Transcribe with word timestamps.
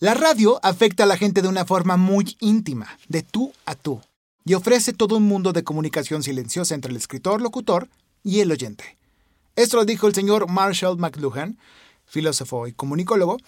La 0.00 0.14
radio 0.14 0.60
afecta 0.62 1.02
a 1.02 1.06
la 1.06 1.16
gente 1.16 1.42
de 1.42 1.48
una 1.48 1.64
forma 1.64 1.96
muy 1.96 2.36
íntima, 2.38 2.96
de 3.08 3.24
tú 3.24 3.52
a 3.66 3.74
tú, 3.74 4.00
y 4.44 4.54
ofrece 4.54 4.92
todo 4.92 5.16
un 5.16 5.24
mundo 5.24 5.52
de 5.52 5.64
comunicación 5.64 6.22
silenciosa 6.22 6.76
entre 6.76 6.92
el 6.92 6.96
escritor, 6.96 7.42
locutor 7.42 7.88
y 8.22 8.38
el 8.38 8.52
oyente. 8.52 8.96
Esto 9.56 9.76
lo 9.76 9.84
dijo 9.84 10.06
el 10.06 10.14
señor 10.14 10.48
Marshall 10.48 10.98
McLuhan, 10.98 11.58
filósofo 12.06 12.68
y 12.68 12.72
comunicólogo, 12.74 13.38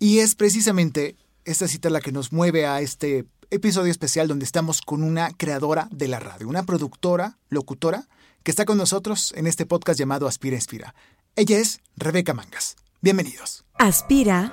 y 0.00 0.18
es 0.18 0.34
precisamente 0.34 1.14
esta 1.44 1.68
cita 1.68 1.88
la 1.88 2.00
que 2.00 2.10
nos 2.10 2.32
mueve 2.32 2.66
a 2.66 2.80
este 2.80 3.26
episodio 3.50 3.92
especial 3.92 4.26
donde 4.26 4.46
estamos 4.46 4.82
con 4.82 5.04
una 5.04 5.30
creadora 5.36 5.86
de 5.92 6.08
la 6.08 6.18
radio, 6.18 6.48
una 6.48 6.64
productora, 6.64 7.38
locutora, 7.48 8.08
que 8.42 8.50
está 8.50 8.64
con 8.64 8.76
nosotros 8.76 9.32
en 9.36 9.46
este 9.46 9.66
podcast 9.66 10.00
llamado 10.00 10.26
Aspira 10.26 10.56
Inspira. 10.56 10.96
Ella 11.36 11.58
es 11.58 11.78
Rebeca 11.96 12.34
Mangas. 12.34 12.74
Bienvenidos. 13.02 13.64
Aspira, 13.78 14.52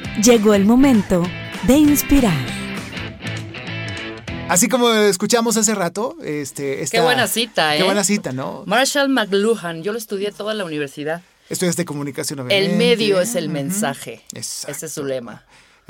Llegó 0.23 0.53
el 0.53 0.65
momento 0.65 1.23
de 1.63 1.73
inspirar. 1.77 2.37
Así 4.49 4.67
como 4.67 4.89
escuchamos 4.91 5.55
hace 5.55 5.73
rato, 5.73 6.17
este, 6.23 6.81
esta- 6.81 6.97
Qué 6.97 7.03
buena 7.03 7.27
cita, 7.27 7.75
¿eh? 7.75 7.77
Qué 7.79 7.83
buena 7.85 8.03
cita, 8.03 8.33
¿no? 8.33 8.63
Marshall 8.65 9.07
McLuhan, 9.09 9.81
yo 9.81 9.93
lo 9.93 9.97
estudié 9.97 10.31
toda 10.31 10.53
la 10.53 10.65
universidad. 10.65 11.21
Estudiaste 11.49 11.85
comunicación, 11.85 12.39
obviamente. 12.41 12.71
El 12.73 12.77
medio 12.77 13.21
es 13.21 13.35
el 13.35 13.49
mensaje. 13.49 14.21
Exacto. 14.33 14.71
Ese 14.75 14.85
es 14.87 14.91
su 14.93 15.05
lema. 15.05 15.43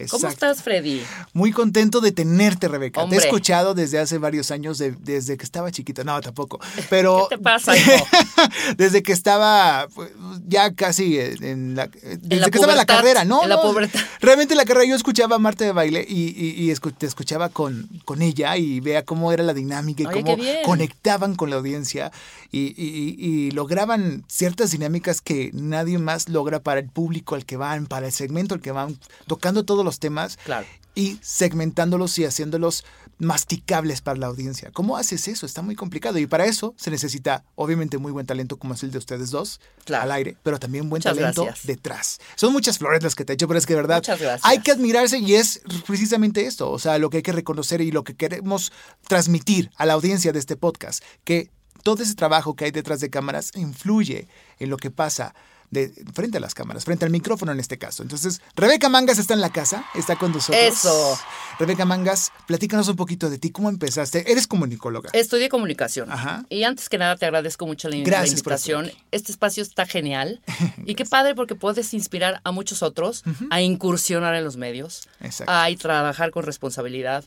¿Cómo 0.10 0.28
estás, 0.28 0.64
Freddy? 0.64 1.02
Muy 1.34 1.52
contento 1.52 2.02
de 2.02 2.12
tenerte, 2.12 2.68
Rebeca. 2.68 3.08
Te 3.08 3.16
he 3.16 3.20
escuchado 3.20 3.74
desde 3.74 4.00
hace 4.00 4.18
varios 4.18 4.52
años, 4.52 4.78
de- 4.78 4.92
desde 5.00 5.38
que 5.38 5.44
estaba 5.44 5.72
chiquita. 5.72 6.04
No, 6.04 6.20
tampoco. 6.22 6.60
Pero. 6.90 7.26
¿Qué 7.30 7.38
te 7.38 7.42
pasa, 7.44 7.78
hijo? 7.78 7.92
desde 8.78 9.04
que 9.04 9.12
estaba 9.12 9.88
pues, 9.94 10.12
ya 10.48 10.74
casi 10.74 11.18
en 11.20 11.76
la. 11.76 11.88
Desde 11.88 12.36
la 12.38 12.50
que 12.50 12.58
estaba 12.58 12.74
en 12.74 12.78
la 12.78 12.86
carrera, 12.86 13.26
¿no? 13.26 13.44
en 13.44 13.50
la 13.50 13.56
no, 13.56 13.62
pubertad. 13.62 14.00
Realmente 14.22 14.54
en 14.54 14.58
la 14.58 14.66
carrera 14.66 14.86
yo 14.88 14.96
escuchaba 14.96 15.36
a 15.36 15.40
Marta 15.40 15.66
de 15.66 15.72
baile 15.72 16.06
y, 16.08 16.30
y- 16.30 16.56
y 16.64 16.70
escu- 16.72 16.94
te 16.98 17.06
escuchaba 17.06 17.50
con, 17.50 17.88
con 18.06 18.22
ella 18.22 18.56
y 18.58 18.80
vea 18.80 19.04
cómo 19.04 19.32
era 19.32 19.44
la 19.44 19.54
dinámica 19.54 20.04
y 20.04 20.06
Oye, 20.08 20.22
cómo 20.22 20.38
conectaban 20.66 21.36
con 21.36 21.50
la 21.50 21.56
audiencia 21.58 22.12
y 22.52 23.52
lograban 23.52 24.24
ciertas 24.28 24.72
dinámicas 24.72 25.22
que 25.22 25.52
nadie 25.54 25.98
más 25.98 26.30
logra 26.30 26.60
para 26.62 26.80
el 26.80 26.90
público 26.90 27.36
al 27.36 27.46
que 27.46 27.58
van, 27.58 27.86
para 27.88 28.08
el 28.08 28.12
segmento 28.12 28.56
al 28.56 28.62
que 28.62 28.72
van, 28.72 28.98
tocando 29.28 29.64
todos 29.64 29.84
los 29.86 29.91
temas 30.00 30.38
Claro. 30.44 30.66
y 30.96 31.18
segmentándolos 31.22 32.18
y 32.20 32.26
haciéndolos 32.26 32.84
masticables 33.18 34.02
para 34.02 34.20
la 34.20 34.28
audiencia. 34.28 34.72
¿Cómo 34.74 34.98
haces 34.98 35.28
eso? 35.28 35.46
Está 35.46 35.62
muy 35.62 35.76
complicado 35.76 36.18
y 36.18 36.26
para 36.28 36.46
eso 36.46 36.74
se 36.78 36.90
necesita 36.92 37.46
obviamente 37.56 37.98
muy 38.00 38.12
buen 38.12 38.26
talento 38.26 38.58
como 38.58 38.74
es 38.74 38.82
el 38.84 38.92
de 38.92 38.98
ustedes 38.98 39.30
dos 39.30 39.60
Claro. 39.86 40.04
al 40.04 40.12
aire, 40.12 40.38
pero 40.44 40.60
también 40.60 40.90
buen 40.90 41.00
Muchas 41.00 41.16
talento 41.16 41.44
gracias. 41.46 41.66
detrás. 41.68 42.20
Son 42.36 42.52
muchas 42.52 42.80
flores 42.80 43.04
las 43.04 43.14
que 43.16 43.24
te 43.24 43.34
he 43.34 43.36
hecho, 43.36 43.48
pero 43.48 43.58
es 43.60 43.66
que 43.68 43.74
de 43.76 43.82
verdad 43.82 44.04
hay 44.44 44.60
que 44.62 44.72
admirarse 44.72 45.20
y 45.20 45.36
es 45.36 45.62
precisamente 45.86 46.46
esto, 46.48 46.72
o 46.72 46.80
sea, 46.80 46.98
lo 46.98 47.10
que 47.10 47.18
hay 47.18 47.24
que 47.24 47.32
reconocer 47.32 47.82
y 47.82 47.92
lo 47.92 48.04
que 48.04 48.16
queremos 48.16 48.72
transmitir 49.08 49.70
a 49.78 49.86
la 49.86 49.94
audiencia 49.94 50.32
de 50.32 50.40
este 50.40 50.56
podcast, 50.56 51.04
que 51.24 51.52
todo 51.84 52.04
ese 52.04 52.16
trabajo 52.16 52.56
que 52.56 52.66
hay 52.66 52.72
detrás 52.72 53.00
de 53.00 53.10
cámaras 53.10 53.52
influye 53.56 54.28
en 54.60 54.70
lo 54.70 54.78
que 54.78 54.92
pasa 54.92 55.34
de 55.72 55.92
frente 56.14 56.38
a 56.38 56.42
las 56.42 56.54
cámaras, 56.54 56.86
frente 56.86 57.06
al 57.06 57.12
micrófono 57.12 57.52
en 57.52 57.60
este 57.60 57.78
caso. 57.78 58.04
Entonces, 58.04 58.42
Rebeca 58.56 58.90
Mangas 58.90 59.18
está 59.18 59.34
en 59.34 59.42
la 59.42 59.52
casa, 59.52 59.86
está 59.96 60.18
con 60.18 60.32
nosotros. 60.32 60.62
Eso. 60.62 61.20
Rebeca 61.60 61.86
Mangas, 61.86 62.32
platícanos 62.46 62.88
un 62.90 62.98
poquito 62.98 63.30
de 63.30 63.38
ti, 63.38 63.52
¿cómo 63.52 63.70
empezaste? 63.70 64.32
Eres 64.32 64.48
comunicóloga. 64.48 65.10
Estudié 65.14 65.50
comunicación. 65.50 66.12
Ajá. 66.12 66.46
Y 66.50 66.64
antes 66.64 66.90
que 66.90 66.98
nada 66.98 67.16
te 67.16 67.26
agradezco 67.26 67.66
mucho 67.66 67.90
la, 67.90 67.96
Gracias 67.98 68.40
invitación. 68.40 68.92
Este 69.12 69.32
espacio 69.32 69.64
está 69.64 69.86
genial. 69.86 70.42
y 70.86 70.96
qué 70.96 71.06
padre 71.06 71.34
porque 71.36 71.56
puedes 71.56 71.94
inspirar 71.94 72.42
a 72.44 72.52
muchos 72.52 72.84
otros 72.84 73.24
a 73.50 73.62
incursionar 73.62 74.36
en 74.36 74.44
los 74.44 74.58
medios, 74.58 75.08
Exacto. 75.22 75.52
a 75.52 75.68
trabajar 75.78 76.32
con 76.32 76.44
responsabilidad, 76.44 77.24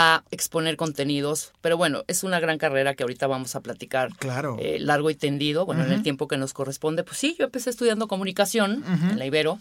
a 0.00 0.22
exponer 0.30 0.76
contenidos. 0.76 1.52
Pero 1.60 1.76
bueno, 1.76 2.04
es 2.06 2.22
una 2.22 2.38
gran 2.38 2.56
carrera 2.56 2.94
que 2.94 3.02
ahorita 3.02 3.26
vamos 3.26 3.56
a 3.56 3.60
platicar 3.60 4.10
Claro. 4.16 4.56
eh, 4.60 4.78
largo 4.78 5.10
y 5.10 5.16
tendido, 5.16 5.66
bueno, 5.66 5.84
en 5.84 5.90
el 5.92 6.02
tiempo 6.04 6.28
que 6.28 6.36
nos 6.36 6.52
corresponde. 6.54 7.02
Pues 7.02 7.18
sí, 7.18 7.34
yo 7.38 7.46
empecé 7.46 7.70
estudiando 7.70 8.06
comunicación 8.06 8.84
en 8.86 9.18
la 9.18 9.26
Ibero 9.26 9.58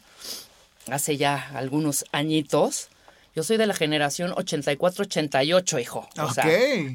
hace 0.91 1.17
ya 1.17 1.49
algunos 1.55 2.05
añitos. 2.11 2.89
Yo 3.37 3.43
soy 3.43 3.57
de 3.57 3.67
la 3.67 3.75
generación 3.75 4.31
84-88, 4.31 5.79
hijo. 5.79 6.09
O 6.19 6.33
sea, 6.33 6.43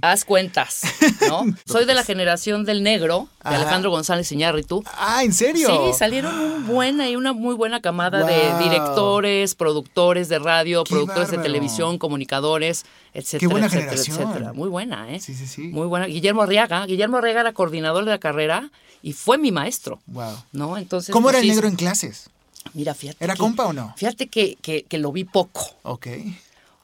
haz 0.02 0.24
cuentas, 0.24 0.82
¿no? 1.28 1.44
soy 1.66 1.84
de 1.84 1.94
la 1.94 2.02
generación 2.02 2.64
del 2.64 2.82
negro, 2.82 3.28
de 3.44 3.50
Ajá. 3.50 3.58
Alejandro 3.58 3.90
González 3.92 4.32
Iñárritu. 4.32 4.82
Ah, 4.98 5.22
¿en 5.22 5.32
serio? 5.32 5.68
Sí, 5.68 5.96
salieron 5.96 6.36
un 6.36 6.66
buena 6.66 7.08
y 7.08 7.14
una 7.14 7.32
muy 7.32 7.54
buena 7.54 7.80
camada 7.80 8.22
Wow. 8.22 8.26
de 8.28 8.64
directores, 8.64 9.54
productores 9.54 10.28
de 10.28 10.40
radio, 10.40 10.82
Qué 10.82 10.90
productores 10.90 11.30
de 11.30 11.38
televisión, 11.38 11.98
comunicadores, 11.98 12.86
etcétera, 13.14 13.48
buena 13.48 13.66
etcétera, 13.68 13.90
generación. 13.92 14.20
etcétera. 14.22 14.52
Muy 14.52 14.68
buena, 14.68 15.12
¿eh? 15.14 15.20
Sí, 15.20 15.34
sí, 15.34 15.46
sí. 15.46 15.68
Muy 15.68 15.86
buena. 15.86 16.06
Guillermo 16.06 16.42
Arriaga. 16.42 16.86
Guillermo 16.86 17.18
Arriaga 17.18 17.42
era 17.42 17.52
coordinador 17.52 18.04
de 18.04 18.10
la 18.10 18.18
carrera 18.18 18.68
y 19.00 19.12
fue 19.12 19.38
mi 19.38 19.52
maestro. 19.52 20.00
Wow. 20.06 20.34
¿No? 20.50 20.76
Entonces. 20.76 21.12
¿Cómo 21.12 21.26
pues, 21.26 21.36
era 21.36 21.42
el 21.42 21.48
negro 21.48 21.68
en 21.68 21.76
clases? 21.76 22.30
Mira, 22.74 22.94
fíjate. 22.94 23.22
¿Era 23.24 23.34
que- 23.34 23.40
compa 23.40 23.66
o 23.66 23.72
no? 23.72 23.94
Fíjate 23.96 24.28
que, 24.28 24.56
que, 24.62 24.84
que 24.84 24.98
lo 24.98 25.12
vi 25.12 25.24
poco. 25.24 25.64
Ok. 25.82 26.06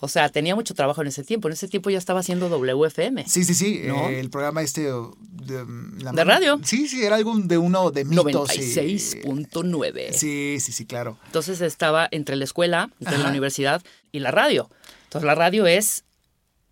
O 0.00 0.06
sea, 0.06 0.28
tenía 0.28 0.54
mucho 0.54 0.74
trabajo 0.74 1.02
en 1.02 1.08
ese 1.08 1.24
tiempo. 1.24 1.48
En 1.48 1.54
ese 1.54 1.66
tiempo 1.66 1.90
ya 1.90 1.98
estaba 1.98 2.20
haciendo 2.20 2.48
WFM. 2.48 3.26
Sí, 3.28 3.42
sí, 3.44 3.52
sí. 3.54 3.80
¿No? 3.84 4.08
eh, 4.08 4.20
el 4.20 4.30
programa 4.30 4.62
este 4.62 4.82
de, 4.82 5.64
la 5.98 6.12
De 6.12 6.22
radio. 6.24 6.60
Sí, 6.62 6.86
sí, 6.86 7.02
era 7.04 7.16
algo 7.16 7.36
de 7.36 7.58
uno 7.58 7.90
de 7.90 8.04
mitos. 8.04 8.54
y- 8.56 8.60
96.9. 8.60 10.12
Sí, 10.12 10.58
sí, 10.60 10.70
sí, 10.72 10.86
claro. 10.86 11.18
Entonces 11.26 11.60
estaba 11.60 12.06
entre 12.12 12.36
la 12.36 12.44
escuela, 12.44 12.90
entre 13.00 13.14
Ajá. 13.16 13.24
la 13.24 13.30
universidad 13.30 13.82
y 14.12 14.20
la 14.20 14.30
radio. 14.30 14.70
Entonces 15.04 15.26
la 15.26 15.34
radio 15.34 15.66
es, 15.66 16.04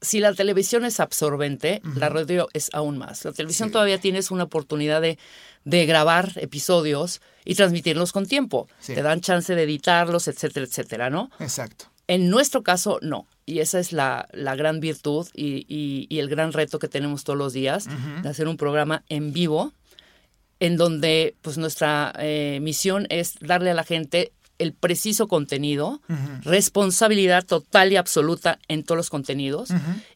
si 0.00 0.20
la 0.20 0.34
televisión 0.34 0.84
es 0.84 1.00
absorbente, 1.00 1.80
la 1.96 2.08
radio 2.08 2.48
es 2.52 2.70
aún 2.72 2.98
más. 2.98 3.24
La 3.24 3.32
televisión 3.32 3.68
Sí. 3.68 3.72
todavía 3.72 3.98
tienes 4.00 4.30
una 4.30 4.44
oportunidad 4.44 5.00
de, 5.00 5.18
de 5.64 5.86
grabar 5.86 6.32
episodios 6.36 7.20
y 7.44 7.54
transmitirlos 7.54 8.12
con 8.12 8.26
tiempo. 8.26 8.68
Sí. 8.80 8.94
Te 8.94 9.02
dan 9.02 9.20
chance 9.20 9.54
de 9.54 9.62
editarlos, 9.62 10.28
etcétera, 10.28 10.66
etcétera, 10.66 11.10
¿no? 11.10 11.30
Exacto. 11.40 11.86
En 12.08 12.30
nuestro 12.30 12.62
caso, 12.62 12.98
no. 13.02 13.26
Y 13.46 13.58
esa 13.60 13.80
es 13.80 13.92
la, 13.92 14.28
la 14.32 14.54
gran 14.54 14.80
virtud 14.80 15.26
y, 15.34 15.64
y- 15.68 16.06
y 16.08 16.18
el 16.20 16.28
gran 16.28 16.52
reto 16.52 16.78
que 16.78 16.88
tenemos 16.88 17.24
todos 17.24 17.38
los 17.38 17.52
días, 17.52 17.88
de 18.22 18.28
hacer 18.28 18.46
un 18.48 18.56
programa 18.56 19.02
en 19.08 19.32
vivo, 19.32 19.72
en 20.60 20.76
donde 20.76 21.34
pues 21.42 21.58
nuestra 21.58 22.12
eh, 22.18 22.58
misión 22.62 23.06
es 23.10 23.34
darle 23.40 23.70
a 23.70 23.74
la 23.74 23.84
gente 23.84 24.32
el 24.58 24.72
preciso 24.72 25.28
contenido, 25.28 26.00
responsabilidad 26.42 27.44
total 27.44 27.92
y 27.92 27.96
absoluta 27.96 28.58
en 28.68 28.82
todos 28.84 28.96
los 28.96 29.10
contenidos. 29.10 29.70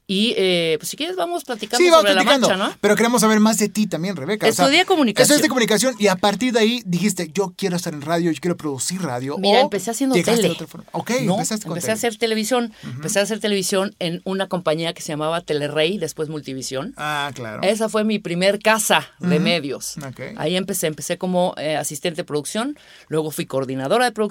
Y 0.06 0.34
eh, 0.36 0.76
pues 0.80 0.88
si 0.88 0.96
quieres 0.96 1.14
vamos 1.14 1.44
platicando 1.44 1.78
Sí, 1.84 1.88
vamos 1.88 2.02
sobre 2.02 2.14
platicando. 2.14 2.48
la 2.48 2.56
marcha, 2.56 2.70
¿no? 2.72 2.78
Pero 2.80 2.96
queremos 2.96 3.20
saber 3.20 3.38
más 3.38 3.58
de 3.58 3.68
ti 3.68 3.86
también, 3.86 4.16
Rebeca. 4.16 4.48
O 4.48 4.52
sea, 4.52 4.64
Estudié 4.64 4.84
comunicación. 4.84 5.22
Estudiaste 5.24 5.48
comunicación 5.48 5.94
y 6.00 6.08
a 6.08 6.16
partir 6.16 6.52
de 6.52 6.58
ahí 6.58 6.82
dijiste, 6.84 7.30
yo 7.32 7.54
quiero 7.56 7.76
estar 7.76 7.94
en 7.94 8.02
radio, 8.02 8.32
yo 8.32 8.40
quiero 8.40 8.56
producir 8.56 9.00
radio. 9.02 9.38
Mira, 9.38 9.60
o 9.60 9.62
empecé 9.62 9.92
haciendo 9.92 10.16
tele. 10.20 10.42
de 10.42 10.50
otra 10.50 10.66
forma. 10.66 10.86
Ok, 10.90 11.12
No, 11.22 11.34
empezaste 11.34 11.64
con 11.66 11.76
empecé 11.76 11.92
a 11.92 11.94
hacer 11.94 12.16
televisión. 12.16 12.72
Empecé 12.82 13.20
a 13.20 13.22
hacer 13.22 13.38
televisión 13.38 13.94
en 14.00 14.20
una 14.24 14.48
compañía 14.48 14.94
que 14.94 15.02
se 15.02 15.12
llamaba 15.12 15.42
Telerrey, 15.42 15.98
después 15.98 16.28
Multivisión. 16.28 16.92
Ah, 16.96 17.30
claro. 17.32 17.62
Esa 17.62 17.88
fue 17.88 18.02
mi 18.02 18.18
primer 18.18 18.58
casa 18.58 19.06
de 19.20 19.38
medios. 19.38 19.94
Ahí 20.38 20.56
empecé, 20.56 20.88
empecé 20.88 21.18
como 21.18 21.54
eh, 21.56 21.76
asistente 21.76 22.16
de 22.22 22.24
producción, 22.24 22.76
luego 23.06 23.30
fui 23.30 23.46
coordinadora 23.46 24.06
de 24.06 24.10
producción 24.12 24.29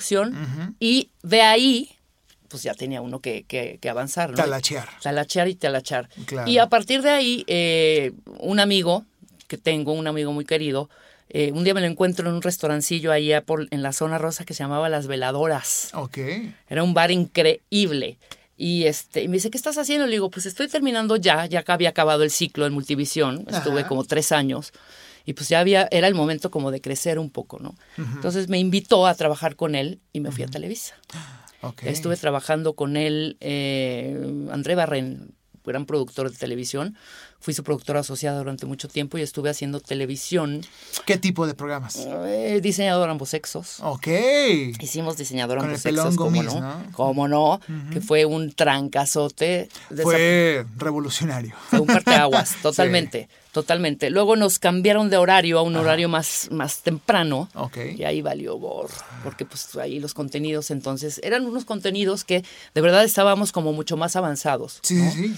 y 0.79 1.09
de 1.23 1.41
ahí 1.41 1.91
pues 2.47 2.63
ya 2.63 2.73
tenía 2.73 3.01
uno 3.01 3.19
que, 3.19 3.43
que- 3.43 3.77
que 3.79 3.89
avanzar. 3.89 4.31
¿no? 4.31 4.35
Talachear. 4.37 4.89
Talachar 5.03 5.47
y 5.47 5.53
talachar. 5.55 6.09
Claro. 6.25 6.49
Y 6.49 6.57
a 6.57 6.67
partir 6.67 7.03
de 7.03 7.11
ahí, 7.11 7.43
eh, 7.47 8.11
un 8.39 8.59
amigo 8.59 9.05
que 9.47 9.57
tengo, 9.57 9.93
un 9.93 10.07
amigo 10.07 10.31
muy 10.33 10.45
querido, 10.45 10.89
eh, 11.29 11.51
un 11.53 11.63
día 11.63 11.75
me 11.75 11.81
lo 11.81 11.85
encuentro 11.85 12.27
en 12.27 12.33
un 12.33 12.41
restaurancillo 12.41 13.11
allá 13.11 13.41
por, 13.43 13.67
en 13.69 13.83
la 13.83 13.93
zona 13.93 14.17
rosa 14.17 14.45
que 14.45 14.55
se 14.55 14.63
llamaba 14.63 14.89
Las 14.89 15.05
Veladoras. 15.05 15.91
Ok. 15.93 16.17
Era 16.67 16.81
un 16.83 16.95
bar 16.95 17.11
increíble. 17.11 18.17
Y, 18.57 18.85
este, 18.85 19.21
y 19.23 19.27
me 19.27 19.35
dice, 19.37 19.51
¿qué 19.51 19.57
estás 19.57 19.77
haciendo? 19.77 20.05
Le 20.07 20.13
digo, 20.13 20.29
pues 20.31 20.45
estoy 20.47 20.67
terminando 20.67 21.17
ya, 21.17 21.45
ya 21.45 21.63
había 21.67 21.89
acabado 21.89 22.23
el 22.23 22.31
ciclo 22.31 22.65
en 22.65 22.73
Multivisión, 22.73 23.45
estuve 23.47 23.81
Ajá. 23.81 23.87
como 23.87 24.03
tres 24.03 24.31
años, 24.31 24.73
y 25.29 25.33
pues 25.33 25.47
ya 25.47 25.59
había, 25.59 25.87
era 25.91 26.07
el 26.07 26.15
momento 26.15 26.49
como 26.49 26.71
de 26.71 26.81
crecer 26.81 27.19
un 27.19 27.29
poco, 27.29 27.59
¿no? 27.59 27.75
Entonces 27.97 28.49
me 28.49 28.57
invitó 28.57 29.05
a 29.05 29.13
trabajar 29.13 29.55
con 29.55 29.75
él 29.75 29.99
y 30.11 30.21
me 30.21 30.31
fui 30.31 30.43
a 30.43 30.47
Televisa. 30.47 30.95
Ok. 31.61 31.83
Estuve 31.83 32.17
trabajando 32.17 32.73
con 32.73 32.97
él, 32.97 33.37
eh, 33.39 34.47
André 34.51 34.73
Barren, 34.73 35.35
gran 35.65 35.85
productor 35.85 36.31
de 36.31 36.35
televisión. 36.37 36.95
Fui 37.41 37.53
su 37.53 37.63
productora 37.63 37.99
asociada 37.99 38.39
durante 38.39 38.65
mucho 38.65 38.87
tiempo 38.87 39.17
y 39.17 39.21
estuve 39.21 39.51
haciendo 39.51 39.79
televisión, 39.79 40.61
¿Qué 41.05 41.17
tipo 41.17 41.45
de 41.45 41.53
programas? 41.53 41.95
eh, 42.25 42.59
diseñador 42.61 43.07
ambos 43.09 43.29
sexos. 43.29 43.77
Ok. 43.81 44.07
Hicimos 44.81 45.15
diseñador 45.15 45.59
Con 45.59 45.67
ambos 45.67 45.81
sexos, 45.81 46.15
¿cómo 46.17 46.31
Gomis, 46.31 46.55
no? 46.55 46.59
¿no? 46.61 46.83
¿Cómo 46.93 47.27
no? 47.27 47.61
Que 47.93 48.01
fue 48.01 48.25
un 48.25 48.51
trancazote. 48.51 49.69
de 49.91 50.01
esa- 50.01 50.03
Fue 50.03 50.65
revolucionario. 50.77 51.53
fue 51.69 51.79
un 51.81 51.87
parteaguas, 51.87 52.55
totalmente, 52.63 53.29
totalmente. 53.51 54.09
Luego 54.09 54.35
nos 54.35 54.59
cambiaron 54.59 55.09
de 55.09 55.17
horario 55.17 55.59
a 55.59 55.61
un 55.61 55.75
horario 55.75 56.09
más, 56.09 56.47
más 56.51 56.81
temprano. 56.81 57.49
Ok. 57.55 57.77
Y 57.97 58.03
ahí 58.03 58.21
valió 58.21 58.55
gorro, 58.55 58.93
porque 59.23 59.45
pues 59.45 59.75
ahí 59.77 59.99
los 59.99 60.13
contenidos 60.13 60.71
entonces 60.71 61.19
eran 61.23 61.45
unos 61.45 61.65
contenidos 61.65 62.23
que 62.23 62.43
de 62.73 62.81
verdad 62.81 63.03
estábamos 63.03 63.51
como 63.51 63.73
mucho 63.73 63.97
más 63.97 64.15
avanzados. 64.15 64.79
Sí, 64.83 64.95
¿no? 64.95 65.11
sí, 65.11 65.29
sí. 65.29 65.35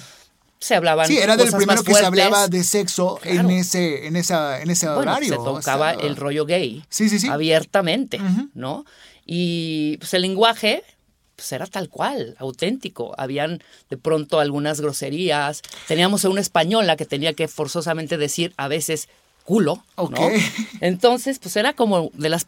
Se 0.60 0.76
hablaban 0.76 1.08
Sí, 1.08 1.18
era 1.18 1.38
del 1.38 1.48
cosas 1.48 1.58
primero 1.58 1.78
más 1.80 1.84
que 1.84 1.94
se 1.96 2.06
hablaba 2.06 2.48
de 2.48 2.64
sexo 2.64 3.20
en 3.24 3.50
ese, 3.50 4.06
en 4.06 4.16
esa, 4.16 4.62
en 4.62 4.70
ese 4.70 4.86
Bueno, 4.86 5.02
horario. 5.12 5.30
se 5.30 5.36
tocaba 5.38 5.92
el 5.92 6.16
rollo 6.16 6.46
gay. 6.46 6.86
Sí, 6.88 7.10
sí, 7.10 7.18
sí. 7.18 7.28
Abiertamente. 7.30 8.22
¿no? 8.54 8.86
Y 9.26 9.98
pues 9.98 10.14
el 10.14 10.22
lenguaje 10.22 10.84
pues 11.36 11.52
era 11.52 11.66
tal 11.66 11.90
cual, 11.90 12.36
auténtico. 12.40 13.14
Habían 13.18 13.64
de 13.90 13.98
pronto 13.98 14.40
algunas 14.40 14.80
groserías. 14.82 15.62
Teníamos 15.88 16.24
a 16.26 16.30
una 16.30 16.42
española 16.42 16.96
que 16.98 17.06
tenía 17.06 17.34
que 17.34 17.48
forzosamente 17.48 18.18
decir 18.18 18.54
a 18.58 18.68
veces 18.68 19.10
culo, 19.44 19.84
¿no? 19.98 20.30
Entonces, 20.82 21.40
pues 21.40 21.56
era 21.56 21.74
como 21.74 22.12
de 22.14 22.30
las 22.30 22.46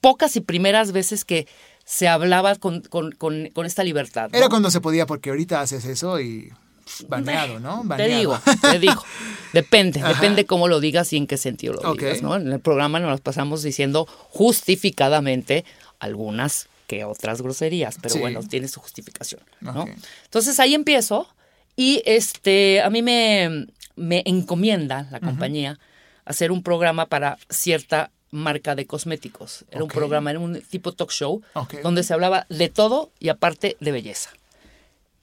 pocas 0.00 0.34
y 0.36 0.40
primeras 0.40 0.90
veces 0.92 1.24
que 1.24 1.46
se 1.84 2.08
hablaba 2.08 2.56
con, 2.56 2.80
con- 2.80 3.12
con- 3.12 3.48
con 3.52 3.66
esta 3.66 3.84
libertad. 3.84 4.30
¿no? 4.32 4.38
Era 4.38 4.48
cuando 4.48 4.70
se 4.70 4.80
podía, 4.80 5.06
porque 5.06 5.30
ahorita 5.30 5.60
haces 5.60 5.84
eso 5.84 6.18
y 6.20 6.52
pff, 6.84 7.02
baneado, 7.08 7.60
¿no? 7.60 7.84
Te 7.96 8.08
digo, 8.08 8.40
te 8.60 8.78
digo. 8.80 9.02
Depende, 9.52 10.00
Ajá. 10.00 10.08
depende 10.14 10.46
cómo 10.46 10.66
lo 10.66 10.80
digas 10.80 11.12
y 11.12 11.18
en 11.18 11.26
qué 11.26 11.36
sentido 11.36 11.74
lo 11.74 11.92
digas, 11.92 12.22
¿no? 12.22 12.36
En 12.36 12.50
el 12.50 12.58
programa 12.60 12.98
nos 13.00 13.20
pasamos 13.20 13.62
diciendo 13.62 14.06
justificadamente 14.30 15.64
algunas 15.98 16.68
que 16.92 17.04
otras 17.04 17.40
groserías, 17.40 17.96
pero 18.02 18.14
Sí. 18.14 18.20
bueno, 18.20 18.40
tiene 18.42 18.68
su 18.68 18.80
justificación, 18.80 19.40
¿no? 19.60 19.84
Ok. 19.84 19.90
Entonces 20.24 20.60
ahí 20.60 20.74
empiezo 20.74 21.26
y 21.74 22.02
este 22.04 22.82
a 22.82 22.90
mí 22.90 23.00
me, 23.02 23.66
me 23.96 24.22
encomienda 24.26 25.08
la 25.10 25.20
compañía 25.20 25.78
hacer 26.26 26.52
un 26.52 26.62
programa 26.62 27.06
para 27.06 27.38
cierta 27.48 28.10
marca 28.30 28.74
de 28.74 28.86
cosméticos. 28.86 29.64
Era 29.70 29.80
Ok. 29.80 29.84
un 29.84 29.88
programa, 30.00 30.30
era 30.30 30.38
un 30.40 30.60
tipo 30.60 30.92
talk 30.92 31.10
show 31.10 31.42
Ok. 31.54 31.76
donde 31.82 32.02
se 32.02 32.12
hablaba 32.12 32.46
de 32.50 32.68
todo 32.68 33.10
y 33.20 33.30
aparte 33.30 33.76
de 33.80 33.90
belleza. 33.92 34.30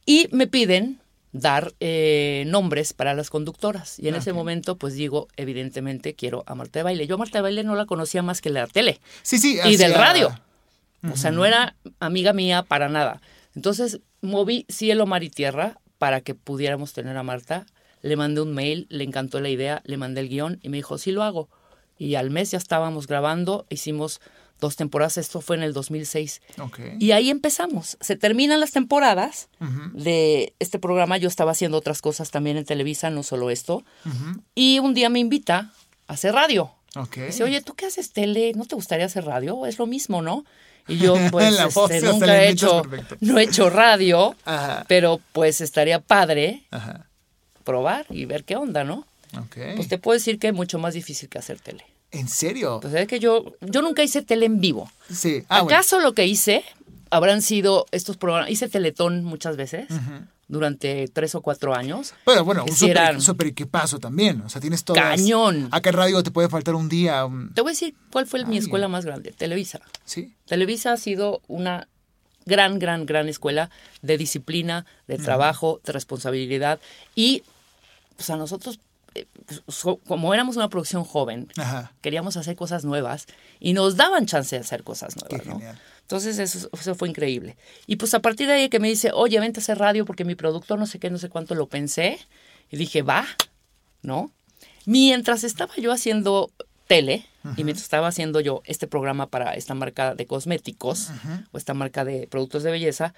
Y 0.05 0.27
me 0.31 0.47
piden 0.47 0.99
dar 1.31 1.73
eh, 1.79 2.43
nombres 2.47 2.93
para 2.93 3.13
las 3.13 3.29
conductoras. 3.29 3.99
Y 3.99 4.07
en 4.07 4.15
ese 4.15 4.31
Ok. 4.31 4.37
momento, 4.37 4.75
pues 4.77 4.95
digo, 4.95 5.27
evidentemente 5.37 6.15
quiero 6.15 6.43
a 6.47 6.55
Marta 6.55 6.79
de 6.79 6.83
Baile. 6.83 7.05
Yo 7.05 7.15
a 7.15 7.17
Marta 7.19 7.37
de 7.37 7.43
Baile 7.43 7.63
no 7.63 7.75
la 7.75 7.85
conocía 7.85 8.23
más 8.23 8.41
que 8.41 8.49
la 8.49 8.65
tele 8.65 8.99
Sí, 9.21 9.37
sí. 9.37 9.59
y 9.65 9.77
del 9.77 9.93
O 11.11 11.15
sea, 11.15 11.31
no 11.31 11.45
era 11.45 11.75
amiga 11.99 12.33
mía 12.33 12.63
para 12.63 12.89
nada. 12.89 13.21
Entonces, 13.55 13.99
moví 14.21 14.65
cielo, 14.69 15.05
mar 15.05 15.23
y 15.23 15.29
tierra 15.29 15.79
para 15.97 16.21
que 16.21 16.35
pudiéramos 16.35 16.93
tener 16.93 17.15
a 17.17 17.23
Marta. 17.23 17.65
Le 18.01 18.15
mandé 18.15 18.41
un 18.41 18.53
mail, 18.53 18.87
le 18.89 19.03
encantó 19.03 19.39
la 19.41 19.49
idea, 19.49 19.81
le 19.85 19.97
mandé 19.97 20.21
el 20.21 20.29
guion 20.29 20.59
y 20.61 20.69
me 20.69 20.77
dijo, 20.77 20.97
sí 20.97 21.11
lo 21.11 21.23
hago. 21.23 21.49
Y 21.97 22.15
al 22.15 22.29
mes 22.29 22.51
ya 22.51 22.57
estábamos 22.57 23.07
grabando, 23.07 23.65
hicimos 23.69 24.21
dos 24.59 24.75
temporadas, 24.75 25.17
esto 25.17 25.41
fue 25.41 25.55
en 25.55 25.63
el 25.63 25.73
2006. 25.73 26.41
Ok. 26.59 26.79
Y 26.99 27.11
ahí 27.11 27.29
empezamos. 27.29 27.97
Se 28.01 28.15
terminan 28.15 28.59
las 28.59 28.71
temporadas 28.71 29.49
de 29.93 30.53
este 30.59 30.79
programa. 30.79 31.17
Yo 31.17 31.27
estaba 31.27 31.51
haciendo 31.51 31.77
otras 31.77 32.01
cosas 32.01 32.31
también 32.31 32.57
en 32.57 32.65
Televisa, 32.65 33.09
no 33.09 33.23
solo 33.23 33.49
esto. 33.49 33.83
Y 34.55 34.79
un 34.79 34.93
día 34.93 35.09
me 35.09 35.19
invita 35.19 35.71
a 36.07 36.13
hacer 36.13 36.33
radio. 36.33 36.71
Ok. 36.95 37.17
Dice, 37.27 37.43
oye, 37.43 37.61
¿tú 37.61 37.75
qué 37.75 37.85
haces 37.85 38.11
tele? 38.11 38.53
¿No 38.55 38.65
te 38.65 38.75
gustaría 38.75 39.05
hacer 39.05 39.25
radio? 39.25 39.65
Es 39.65 39.77
lo 39.77 39.85
mismo, 39.85 40.21
¿no? 40.21 40.43
Y 40.89 40.97
yo, 40.97 41.15
pues, 41.31 41.57
este, 41.59 42.01
nunca 42.01 42.41
he 42.43 42.49
hecho, 42.49 42.81
perfecto. 42.81 43.15
no 43.21 43.37
he 43.39 43.43
hecho 43.43 43.69
radio, 43.69 44.35
Ajá. 44.45 44.85
pero 44.87 45.19
pues 45.31 45.61
estaría 45.61 45.99
padre 45.99 46.63
Ajá. 46.71 47.05
probar 47.63 48.05
y 48.09 48.25
ver 48.25 48.43
qué 48.43 48.55
onda, 48.55 48.83
¿no? 48.83 49.05
Ok. 49.37 49.57
Pues 49.75 49.87
te 49.87 49.97
puedo 49.97 50.17
decir 50.17 50.39
que 50.39 50.47
es 50.47 50.53
mucho 50.53 50.79
más 50.79 50.93
difícil 50.93 51.29
que 51.29 51.37
hacer 51.37 51.59
tele. 51.59 51.85
¿En 52.11 52.27
serio? 52.27 52.79
Pues 52.81 52.93
es 52.95 53.07
que 53.07 53.19
yo, 53.19 53.53
yo 53.61 53.81
nunca 53.83 54.01
hice 54.03 54.23
tele 54.23 54.47
en 54.47 54.59
vivo. 54.59 54.91
Sí. 55.13 55.43
Ah, 55.47 55.61
bueno. 55.61 55.77
¿Acaso 55.77 55.99
lo 55.99 56.13
que 56.13 56.25
hice 56.25 56.63
habrán 57.11 57.41
sido 57.43 57.85
estos 57.91 58.17
programas? 58.17 58.49
Hice 58.49 58.67
Teletón 58.67 59.23
muchas 59.23 59.55
veces 59.57 59.87
durante 60.49 61.07
tres 61.07 61.35
o 61.35 61.41
cuatro 61.41 61.73
años. 61.73 62.13
Pero 62.25 62.43
bueno, 62.43 62.65
un 62.65 63.21
super, 63.21 63.47
equipazo 63.47 63.99
también. 63.99 64.41
O 64.41 64.49
sea, 64.49 64.59
tienes 64.59 64.83
todo. 64.83 64.95
Cañón. 64.95 65.69
Acá 65.71 65.91
en 65.91 65.95
radio 65.95 66.21
te 66.23 66.31
puede 66.31 66.49
faltar 66.49 66.75
un 66.75 66.89
día. 66.89 67.23
un- 67.25 67.53
Te 67.53 67.61
voy 67.61 67.69
a 67.69 67.73
decir 67.73 67.95
cuál 68.11 68.25
fue 68.27 68.43
mi 68.45 68.57
escuela 68.57 68.87
más 68.89 69.05
grande, 69.05 69.31
Televisa. 69.31 69.79
Sí. 70.03 70.33
Televisa 70.47 70.91
ha 70.91 70.97
sido 70.97 71.41
una 71.47 71.87
gran, 72.45 72.79
gran, 72.79 73.05
gran 73.05 73.29
escuela 73.29 73.69
de 74.01 74.17
disciplina, 74.17 74.85
de 75.07 75.17
trabajo, 75.19 75.79
de 75.85 75.93
responsabilidad. 75.93 76.79
Y 77.15 77.43
pues 78.15 78.29
a 78.31 78.35
nosotros, 78.35 78.79
eh, 79.13 79.27
pues, 79.45 79.61
como 80.07 80.33
éramos 80.33 80.55
una 80.57 80.67
producción 80.69 81.03
joven, 81.03 81.47
Ajá. 81.57 81.93
queríamos 82.01 82.37
hacer 82.37 82.55
cosas 82.55 82.83
nuevas 82.85 83.27
y 83.59 83.73
nos 83.73 83.97
daban 83.97 84.25
chance 84.25 84.55
de 84.55 84.61
hacer 84.63 84.83
cosas 84.83 85.15
nuevas. 85.15 85.41
Qué 85.41 85.47
¿no? 85.47 85.55
genial. 85.59 85.79
Entonces 86.09 86.39
eso, 86.39 86.67
eso 86.73 86.95
fue 86.95 87.07
increíble. 87.07 87.55
Y 87.85 87.97
pues 87.97 88.15
a 88.15 88.19
partir 88.19 88.47
de 88.47 88.53
ahí 88.53 88.69
que 88.69 88.79
me 88.79 88.87
dice, 88.87 89.11
oye, 89.13 89.39
vente 89.39 89.59
a 89.59 89.61
hacer 89.61 89.77
radio 89.77 90.05
porque 90.05 90.25
mi 90.25 90.33
productor 90.33 90.79
no 90.79 90.87
sé 90.87 90.97
qué, 90.97 91.11
no 91.11 91.19
sé 91.19 91.29
cuánto 91.29 91.53
lo 91.53 91.67
pensé. 91.67 92.17
Y 92.71 92.77
dije, 92.77 93.03
va, 93.03 93.27
¿no? 94.01 94.31
Mientras 94.87 95.43
estaba 95.43 95.75
yo 95.75 95.91
haciendo 95.91 96.49
tele 96.87 97.27
y 97.57 97.63
mientras 97.63 97.83
estaba 97.83 98.07
haciendo 98.07 98.39
yo 98.41 98.63
este 98.65 98.87
programa 98.87 99.27
para 99.27 99.53
esta 99.53 99.75
marca 99.75 100.15
de 100.15 100.25
cosméticos 100.25 101.11
o 101.51 101.59
esta 101.59 101.75
marca 101.75 102.03
de 102.03 102.25
productos 102.25 102.63
de 102.63 102.71
belleza, 102.71 103.13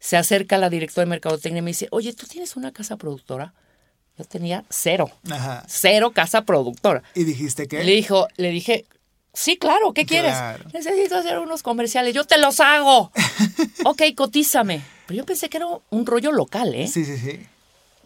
se 0.00 0.16
acerca 0.16 0.58
la 0.58 0.68
directora 0.68 1.04
de 1.04 1.10
Mercadotecnia 1.10 1.60
y 1.60 1.62
me 1.62 1.70
dice, 1.70 1.86
oye, 1.92 2.12
¿tú 2.12 2.26
tienes 2.26 2.56
una 2.56 2.72
casa 2.72 2.96
productora? 2.96 3.54
Yo 4.18 4.24
tenía 4.24 4.64
cero, 4.68 5.12
Ajá. 5.30 5.62
cero 5.68 6.10
casa 6.10 6.42
productora. 6.42 7.04
¿Y 7.14 7.22
dijiste 7.22 7.68
que? 7.68 7.84
Le 7.84 7.92
dijo, 7.92 8.26
le 8.36 8.50
dije, 8.50 8.84
sí, 9.32 9.56
claro, 9.56 9.92
¿qué 9.92 10.04
quieres? 10.06 10.32
Claro. 10.32 10.64
Necesito 10.72 11.16
hacer 11.16 11.38
unos 11.38 11.62
comerciales, 11.62 12.14
yo 12.14 12.24
te 12.24 12.38
los 12.38 12.60
hago. 12.60 13.10
ok, 13.84 14.02
cotízame. 14.16 14.82
Pero 15.06 15.18
yo 15.18 15.26
pensé 15.26 15.48
que 15.48 15.56
era 15.58 15.66
un 15.90 16.06
rollo 16.06 16.32
local, 16.32 16.74
¿eh? 16.74 16.86
Sí, 16.88 17.04
sí, 17.04 17.16
sí. 17.18 17.40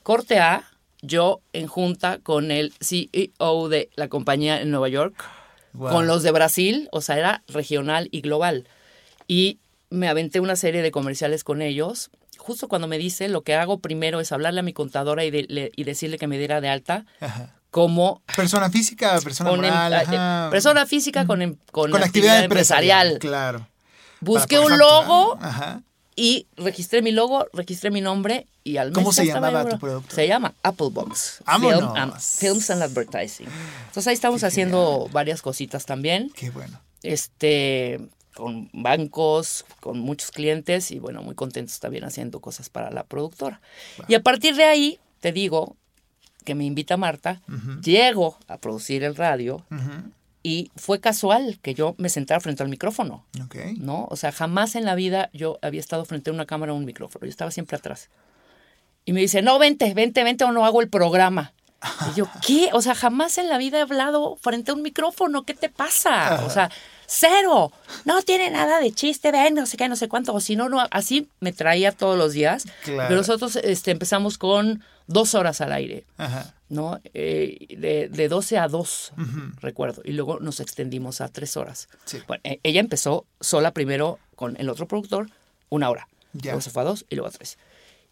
Corte 0.02 0.38
A, 0.38 0.64
yo 1.02 1.40
en 1.52 1.66
junta 1.66 2.18
con 2.18 2.50
el 2.50 2.72
CEO 2.80 3.68
de 3.68 3.90
la 3.96 4.08
compañía 4.08 4.60
en 4.60 4.70
Nueva 4.70 4.88
York, 4.88 5.14
Wow. 5.72 5.90
con 5.90 6.06
los 6.06 6.22
de 6.22 6.30
Brasil, 6.30 6.88
o 6.90 7.02
sea, 7.02 7.18
era 7.18 7.42
regional 7.48 8.08
y 8.10 8.22
global. 8.22 8.66
Y 9.28 9.58
me 9.90 10.08
aventé 10.08 10.40
una 10.40 10.56
serie 10.56 10.80
de 10.80 10.90
comerciales 10.90 11.44
con 11.44 11.60
ellos. 11.60 12.08
Justo 12.38 12.66
cuando 12.66 12.88
me 12.88 12.96
dice, 12.96 13.28
lo 13.28 13.42
que 13.42 13.54
hago 13.54 13.78
primero 13.80 14.20
es 14.20 14.32
hablarle 14.32 14.60
a 14.60 14.62
mi 14.62 14.72
contadora 14.72 15.24
y, 15.26 15.30
de- 15.30 15.44
le- 15.50 15.72
y 15.76 15.84
decirle 15.84 16.16
que 16.16 16.28
me 16.28 16.38
diera 16.38 16.62
de 16.62 16.70
alta 16.70 17.04
Ajá. 17.20 17.54
Como 17.76 18.22
Persona 18.34 18.70
física, 18.70 19.20
persona 19.20 19.50
con 19.50 19.62
em- 19.62 19.70
moral. 19.70 19.92
eh, 19.92 19.96
ajá. 19.96 20.48
persona 20.50 20.86
física 20.86 21.26
con, 21.26 21.42
em- 21.42 21.56
con, 21.72 21.90
Con 21.90 22.02
actividad 22.02 22.42
empresarial. 22.42 23.18
Claro. 23.18 23.68
Busqué 24.20 24.58
un 24.58 24.78
logo 24.78 25.36
Ajá. 25.42 25.82
y 26.14 26.46
registré 26.56 27.02
mi 27.02 27.12
logo, 27.12 27.46
registré 27.52 27.90
mi 27.90 28.00
nombre 28.00 28.46
y 28.64 28.78
al 28.78 28.88
mes 28.88 28.94
¿Cómo 28.94 29.12
se 29.12 29.26
llamaba 29.26 29.68
tu 29.68 29.78
producto? 29.78 30.14
Se 30.14 30.26
llama 30.26 30.54
Applebox. 30.62 31.42
Film 31.60 31.86
and- 31.96 32.18
Films 32.18 32.70
and 32.70 32.82
Advertising. 32.82 33.46
Entonces 33.88 34.06
ahí 34.06 34.14
estamos 34.14 34.40
Qué 34.40 34.46
haciendo 34.46 35.10
varias 35.12 35.42
cositas 35.42 35.84
también. 35.84 36.30
Qué 36.34 36.48
bueno. 36.48 36.80
Este 37.02 38.00
con 38.34 38.70
bancos, 38.72 39.66
con 39.80 39.98
muchos 39.98 40.30
clientes 40.30 40.90
y 40.92 40.98
bueno, 40.98 41.20
muy 41.20 41.34
contentos 41.34 41.78
también 41.78 42.04
haciendo 42.04 42.40
cosas 42.40 42.70
para 42.70 42.90
la 42.90 43.04
productora. 43.04 43.60
Y 44.08 44.14
a 44.14 44.22
partir 44.22 44.56
de 44.56 44.64
ahí, 44.64 44.98
te 45.20 45.30
digo 45.32 45.76
que 46.46 46.54
me 46.54 46.64
invita 46.64 46.96
Marta, 46.96 47.42
llego 47.82 48.38
a 48.48 48.56
producir 48.56 49.04
el 49.04 49.14
radio 49.14 49.62
y 50.42 50.70
fue 50.76 51.00
casual 51.00 51.58
que 51.60 51.74
yo 51.74 51.96
me 51.98 52.08
sentara 52.08 52.40
frente 52.40 52.62
al 52.62 52.68
micrófono. 52.68 53.26
¿no? 53.78 54.06
O 54.08 54.16
sea, 54.16 54.30
jamás 54.30 54.76
en 54.76 54.84
la 54.84 54.94
vida 54.94 55.28
yo 55.32 55.58
había 55.60 55.80
estado 55.80 56.04
frente 56.04 56.30
a 56.30 56.32
una 56.32 56.46
cámara 56.46 56.72
o 56.72 56.76
un 56.76 56.84
micrófono. 56.84 57.26
Yo 57.26 57.30
estaba 57.30 57.50
siempre 57.50 57.76
atrás. 57.76 58.10
Y 59.04 59.12
me 59.12 59.20
dice, 59.20 59.42
no, 59.42 59.58
vente, 59.58 59.92
vente, 59.92 60.22
vente 60.22 60.44
o 60.44 60.52
no 60.52 60.64
hago 60.64 60.80
el 60.80 60.88
programa. 60.88 61.52
Y 62.08 62.16
yo, 62.16 62.28
¿qué? 62.46 62.70
O 62.72 62.80
sea, 62.80 62.94
jamás 62.94 63.38
en 63.38 63.48
la 63.48 63.58
vida 63.58 63.78
he 63.78 63.82
hablado 63.82 64.36
frente 64.36 64.70
a 64.70 64.74
un 64.74 64.82
micrófono. 64.82 65.42
¿Qué 65.42 65.54
te 65.54 65.68
pasa? 65.68 66.44
O 66.46 66.50
sea, 66.50 66.70
cero. 67.06 67.72
No 68.04 68.22
tiene 68.22 68.48
nada 68.48 68.78
de 68.78 68.92
chiste, 68.92 69.32
ven, 69.32 69.54
no 69.54 69.66
sé 69.66 69.76
qué, 69.76 69.88
no 69.88 69.96
sé 69.96 70.08
cuánto. 70.08 70.32
O 70.32 70.38
si 70.38 70.54
no, 70.54 70.68
no. 70.68 70.86
Así 70.92 71.28
me 71.40 71.52
traía 71.52 71.90
todos 71.90 72.16
los 72.16 72.34
días. 72.34 72.66
Claro. 72.84 73.08
Pero 73.08 73.16
nosotros 73.16 73.56
este, 73.56 73.90
empezamos 73.90 74.38
con 74.38 74.84
dos 75.06 75.34
horas 75.34 75.60
al 75.60 75.72
aire. 75.72 76.04
Ajá. 76.18 76.54
¿no? 76.68 77.00
Eh, 77.14 77.76
de, 77.78 78.08
de 78.08 78.28
12 78.28 78.58
a 78.58 78.68
2, 78.68 79.12
recuerdo. 79.60 80.02
Y 80.04 80.12
luego 80.12 80.40
nos 80.40 80.60
extendimos 80.60 81.20
a 81.20 81.28
3 81.28 81.56
horas. 81.56 81.88
Sí. 82.04 82.18
Bueno, 82.26 82.40
eh, 82.44 82.60
ella 82.62 82.80
empezó 82.80 83.24
sola 83.40 83.72
primero 83.72 84.18
con 84.34 84.56
el 84.58 84.68
otro 84.68 84.88
productor, 84.88 85.28
una 85.68 85.90
hora. 85.90 86.08
Ya. 86.32 86.52
luego 86.52 86.60
se 86.60 86.70
fue 86.70 86.82
a 86.82 86.84
dos 86.84 87.06
y 87.08 87.14
luego 87.14 87.28
a 87.28 87.30
tres. 87.30 87.56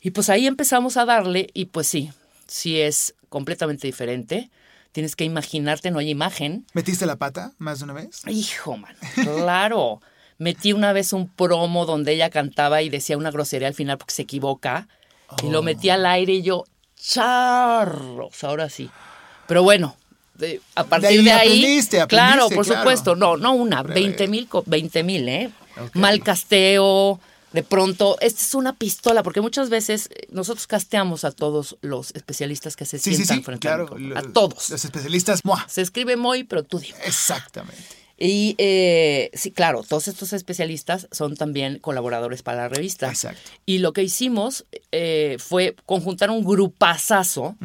Y 0.01 0.11
pues 0.11 0.31
ahí 0.31 0.47
empezamos 0.47 0.97
a 0.97 1.05
darle 1.05 1.51
y 1.53 1.67
pues 1.67 1.87
sí, 1.87 2.11
sí 2.47 2.81
es 2.81 3.15
completamente 3.29 3.87
diferente. 3.87 4.51
Tienes 4.93 5.15
que 5.17 5.25
imaginarte, 5.25 5.91
no 5.91 5.99
hay 5.99 6.09
imagen. 6.11 6.65
¿Metiste 6.73 7.05
la 7.05 7.17
pata 7.17 7.53
más 7.59 7.81
de 7.81 7.85
una 7.85 7.93
vez? 7.95 8.23
Hijo, 8.27 8.77
mano, 8.77 8.99
claro. 9.15 10.01
Metí 10.39 10.73
una 10.73 10.93
vez 10.93 11.13
un 11.13 11.29
promo 11.29 11.85
donde 11.85 12.13
ella 12.13 12.31
cantaba 12.31 12.81
y 12.83 12.89
decía 12.89 13.19
una 13.19 13.31
grosería 13.31 13.69
al 13.69 13.75
final 13.75 13.99
porque 13.99 14.15
se 14.15 14.23
equivoca. 14.23 14.89
Y 15.43 15.51
lo 15.51 15.63
metí 15.63 15.91
al 15.91 16.07
aire 16.07 16.35
y 16.35 16.43
yo, 16.43 16.65
charros, 16.97 18.45
ahora 18.45 18.69
sí. 18.69 18.91
Pero 19.47 19.63
bueno, 19.63 19.97
de- 20.35 20.61
a 20.75 20.85
partir 20.85 21.09
ahí 21.09 21.25
de 21.25 21.33
ahí. 21.33 21.49
aprendiste, 21.49 22.07
claro, 22.07 22.49
por 22.51 22.65
claro. 22.65 22.81
supuesto. 22.81 23.15
No, 23.17 23.37
no 23.37 23.53
una, 23.55 23.83
Breve. 23.83 24.01
20 24.01 24.29
mil, 24.29 24.49
20 24.67 25.03
mil, 25.03 25.29
¿eh? 25.29 25.51
Mal 25.95 26.23
casteo. 26.23 27.21
De 27.53 27.63
pronto, 27.63 28.17
esta 28.21 28.43
es 28.43 28.55
una 28.55 28.73
pistola, 28.75 29.23
porque 29.23 29.41
muchas 29.41 29.71
veces 29.71 30.09
eh, 30.13 30.27
nosotros 30.33 30.67
casteamos 30.67 31.25
a 31.25 31.31
todos 31.31 31.77
los 31.83 32.11
especialistas 32.17 32.75
que 32.75 32.85
se 32.85 32.99
Sí, 32.99 33.11
sí, 33.11 33.17
sientan 33.17 33.37
sí, 33.39 33.43
frente 33.45 33.61
claro. 33.69 33.85
micrófono. 33.85 34.09
lo- 34.09 34.19
A 34.19 34.23
todos. 34.33 34.71
Los 34.71 34.85
especialistas, 34.85 35.45
¡mua! 35.45 35.65
Se 35.69 35.81
escribe 35.81 36.17
muy, 36.17 36.43
pero 36.43 36.65
tú 36.65 36.81
dime. 36.81 36.99
Exactamente. 37.05 38.04
Y 38.17 38.55
eh, 38.59 39.31
sí, 39.35 39.51
claro, 39.51 39.83
todos 39.83 40.07
estos 40.07 40.33
especialistas 40.33 41.09
son 41.11 41.37
también 41.37 41.79
colaboradores 41.81 42.43
para 42.43 42.59
la 42.59 42.69
revista. 42.69 43.09
Exacto. 43.09 43.41
Y 43.67 43.79
lo 43.79 43.93
que 43.93 44.05
hicimos 44.05 44.65
eh, 44.93 45.37
fue 45.41 45.75
conjuntar 45.85 46.31
un 46.31 46.45
grupazazo, 46.45 47.57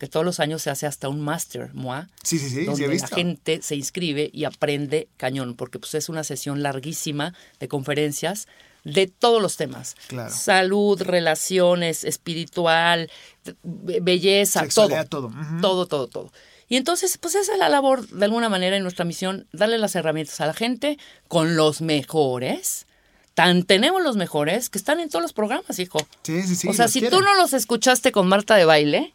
que 0.00 0.08
todos 0.08 0.26
los 0.26 0.40
años 0.40 0.62
se 0.62 0.70
hace 0.70 0.86
hasta 0.86 1.08
un 1.08 1.20
máster, 1.20 1.70
MOA, 1.74 2.08
Sí, 2.24 2.38
sí, 2.38 2.50
sí, 2.50 2.64
donde 2.64 2.84
he 2.84 2.88
la 2.88 2.92
visto. 2.94 3.14
gente 3.14 3.60
se 3.62 3.76
inscribe 3.76 4.28
y 4.32 4.44
aprende 4.44 5.08
cañón, 5.16 5.54
porque 5.54 5.78
pues 5.78 5.94
es 5.94 6.08
una 6.08 6.24
sesión 6.24 6.62
larguísima 6.62 7.34
de 7.60 7.68
conferencias 7.68 8.48
de 8.84 9.06
todos 9.06 9.40
los 9.40 9.56
temas. 9.56 9.94
Claro. 10.08 10.34
Salud, 10.34 11.00
relaciones, 11.00 12.02
espiritual, 12.02 13.08
be- 13.62 14.00
belleza, 14.00 14.62
Sexualidad, 14.62 15.06
todo. 15.08 15.30
Todo, 15.60 15.86
todo, 15.86 16.08
todo. 16.08 16.32
Y 16.72 16.78
entonces, 16.78 17.18
pues 17.18 17.34
esa 17.34 17.52
es 17.52 17.58
la 17.58 17.68
labor, 17.68 18.08
de 18.08 18.24
alguna 18.24 18.48
manera, 18.48 18.78
en 18.78 18.82
nuestra 18.82 19.04
misión, 19.04 19.46
darle 19.52 19.76
las 19.76 19.94
herramientas 19.94 20.40
a 20.40 20.46
la 20.46 20.54
gente 20.54 20.96
con 21.28 21.54
los 21.54 21.82
mejores. 21.82 22.86
Tan 23.34 23.64
tenemos 23.64 24.02
los 24.02 24.16
mejores 24.16 24.70
que 24.70 24.78
están 24.78 24.98
en 24.98 25.10
todos 25.10 25.22
los 25.22 25.34
programas, 25.34 25.78
hijo. 25.78 25.98
Sí, 26.22 26.42
sí, 26.44 26.56
sí. 26.56 26.68
o 26.68 26.72
sea, 26.72 26.88
si 26.88 27.00
quieren. 27.00 27.18
tú 27.18 27.22
no 27.22 27.34
los 27.34 27.52
escuchaste 27.52 28.10
con 28.10 28.26
Marta 28.26 28.54
de 28.54 28.64
baile, 28.64 29.12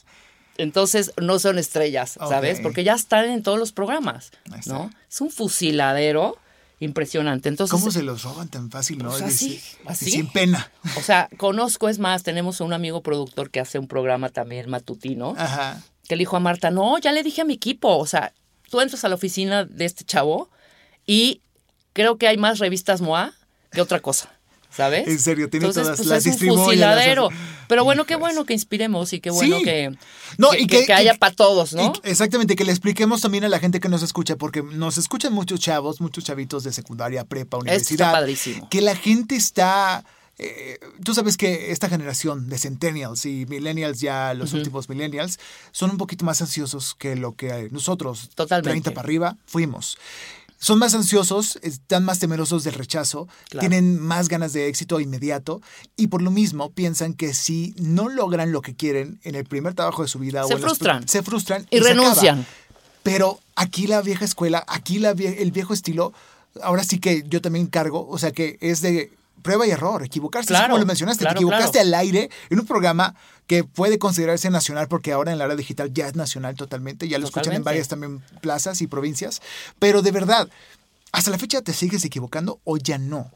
entonces 0.58 1.12
no 1.18 1.38
son 1.38 1.58
estrellas, 1.58 2.18
¿sabes? 2.28 2.60
Porque 2.60 2.84
ya 2.84 2.96
están 2.96 3.30
en 3.30 3.42
todos 3.42 3.58
los 3.58 3.72
programas. 3.72 4.30
¿no? 4.66 4.90
Es 5.08 5.22
un 5.22 5.30
fusiladero 5.30 6.36
impresionante. 6.80 7.48
Entonces, 7.48 7.80
¿Cómo 7.80 7.90
se 7.90 8.02
los 8.02 8.24
roban 8.24 8.50
tan 8.50 8.70
fácil, 8.70 8.98
no? 8.98 9.08
Pues 9.08 9.22
así, 9.22 9.58
así. 9.86 10.10
Sin 10.10 10.26
pena. 10.26 10.70
o 10.98 11.00
sea, 11.00 11.30
conozco, 11.38 11.88
es 11.88 11.98
más, 11.98 12.24
tenemos 12.24 12.60
un 12.60 12.74
amigo 12.74 13.02
productor 13.02 13.48
que 13.48 13.60
hace 13.60 13.78
un 13.78 13.88
programa 13.88 14.28
también 14.28 14.68
matutino, 14.68 15.34
Ajá. 15.38 15.82
Que 16.10 16.16
le 16.16 16.22
dijo 16.22 16.36
a 16.36 16.40
Marta, 16.40 16.72
no, 16.72 16.98
ya 16.98 17.12
le 17.12 17.22
dije 17.22 17.40
a 17.42 17.44
mi 17.44 17.54
equipo, 17.54 17.96
o 17.96 18.04
sea, 18.04 18.32
tú 18.68 18.80
entras 18.80 19.04
a 19.04 19.08
la 19.08 19.14
oficina 19.14 19.64
de 19.64 19.84
este 19.84 20.02
chavo 20.04 20.50
y 21.06 21.40
creo 21.92 22.18
que 22.18 22.26
hay 22.26 22.36
más 22.36 22.58
revistas 22.58 23.00
MOA 23.00 23.32
que 23.70 23.80
otra 23.80 24.00
cosa. 24.00 24.28
¿Sabes? 24.72 25.06
En 25.08 25.18
serio, 25.20 25.48
tiene 25.50 25.66
Entonces, 25.66 25.82
todas 25.84 25.98
pues, 25.98 26.08
las 26.08 26.26
es 26.26 26.42
un 26.42 26.56
fusiladero. 26.64 27.30
las. 27.30 27.38
Pero 27.68 27.84
bueno, 27.84 28.06
qué 28.06 28.16
bueno 28.16 28.44
que 28.44 28.54
inspiremos 28.54 29.12
y 29.12 29.20
qué 29.20 29.30
bueno 29.30 29.58
Sí. 29.58 29.64
que, 29.64 29.96
No, 30.38 30.50
que, 30.50 30.60
y 30.62 30.66
que- 30.66 30.86
que- 30.86 30.92
haya 30.92 31.14
para 31.14 31.34
todos, 31.34 31.72
¿no? 31.74 31.92
Y- 32.04 32.08
exactamente, 32.10 32.54
que 32.56 32.64
le 32.64 32.70
expliquemos 32.72 33.20
también 33.20 33.44
a 33.44 33.48
la 33.48 33.58
gente 33.60 33.78
que 33.80 33.88
nos 33.88 34.02
escucha, 34.02 34.34
porque 34.36 34.62
nos 34.62 34.96
escuchan 34.98 35.32
muchos 35.32 35.58
chavos, 35.60 36.00
muchos 36.00 36.24
chavitos 36.24 36.62
de 36.64 36.72
secundaria, 36.72 37.24
prepa, 37.24 37.56
universidad. 37.58 38.12
padrísimo. 38.12 38.68
Que 38.68 38.80
la 38.80 38.94
gente 38.96 39.34
está. 39.36 40.04
Eh, 40.42 40.78
tú 41.04 41.14
sabes 41.14 41.36
que 41.36 41.70
esta 41.72 41.88
generación 41.88 42.48
de 42.48 42.58
centennials 42.58 43.26
y 43.26 43.46
millennials, 43.46 44.00
ya 44.00 44.32
los 44.34 44.52
últimos 44.52 44.88
millennials, 44.88 45.38
son 45.72 45.90
un 45.90 45.96
poquito 45.98 46.24
más 46.24 46.40
ansiosos 46.40 46.94
que 46.98 47.16
lo 47.16 47.34
que 47.36 47.68
nosotros, 47.70 48.30
Totalmente. 48.34 48.70
30 48.70 48.90
para 48.92 49.04
arriba, 49.06 49.36
fuimos. 49.46 49.98
Son 50.62 50.78
más 50.78 50.94
ansiosos, 50.94 51.58
están 51.62 52.04
más 52.04 52.18
temerosos 52.18 52.64
del 52.64 52.74
rechazo, 52.74 53.28
Claro. 53.48 53.60
tienen 53.66 53.98
más 53.98 54.28
ganas 54.28 54.52
de 54.52 54.68
éxito 54.68 55.00
inmediato 55.00 55.62
y 55.96 56.08
por 56.08 56.20
lo 56.20 56.30
mismo 56.30 56.70
piensan 56.70 57.14
que 57.14 57.32
si 57.32 57.74
no 57.78 58.08
logran 58.10 58.52
lo 58.52 58.60
que 58.60 58.74
quieren 58.74 59.20
en 59.24 59.34
el 59.36 59.44
primer 59.44 59.72
trabajo 59.74 60.02
de 60.02 60.08
su 60.08 60.18
vida 60.18 60.44
Se 60.44 60.54
o 60.54 60.58
las- 60.58 60.66
frustran. 60.66 61.08
se 61.08 61.22
frustran 61.22 61.66
Y 61.70 61.78
acaba. 61.78 61.90
renuncian. 61.94 62.46
Pero 63.02 63.40
aquí 63.56 63.86
la 63.86 64.02
vieja 64.02 64.26
escuela, 64.26 64.62
aquí 64.68 64.98
la 64.98 65.14
vie- 65.14 65.36
el 65.38 65.50
viejo 65.50 65.72
estilo, 65.72 66.12
ahora 66.62 66.84
sí 66.84 66.98
que 66.98 67.24
yo 67.26 67.40
también 67.40 67.66
cargo, 67.66 68.06
o 68.06 68.18
sea 68.18 68.30
que 68.32 68.58
es 68.60 68.82
de 68.82 69.10
prueba 69.42 69.66
y 69.66 69.70
error, 69.70 70.02
equivocarse, 70.02 70.52
es 70.52 70.60
como 70.60 70.78
lo 70.78 70.86
mencionaste, 70.86 71.24
claro, 71.24 71.38
te 71.38 71.44
equivocaste 71.44 71.78
claro. 71.78 71.88
al 71.88 71.94
aire 71.94 72.30
en 72.50 72.60
un 72.60 72.66
programa 72.66 73.14
que 73.46 73.64
puede 73.64 73.98
considerarse 73.98 74.48
nacional 74.50 74.88
porque 74.88 75.12
ahora 75.12 75.32
en 75.32 75.38
la 75.38 75.46
era 75.46 75.56
digital 75.56 75.92
ya 75.92 76.06
es 76.06 76.14
nacional 76.14 76.54
totalmente, 76.54 77.08
ya 77.08 77.18
lo 77.18 77.26
escuchan 77.26 77.54
en 77.54 77.64
varias 77.64 77.88
también 77.88 78.20
plazas 78.40 78.80
y 78.80 78.86
provincias, 78.86 79.42
pero 79.78 80.02
de 80.02 80.12
verdad, 80.12 80.48
hasta 81.12 81.30
la 81.30 81.38
fecha 81.38 81.60
te 81.62 81.72
sigues 81.72 82.04
equivocando 82.04 82.60
o 82.64 82.76
ya 82.76 82.98
no. 82.98 83.32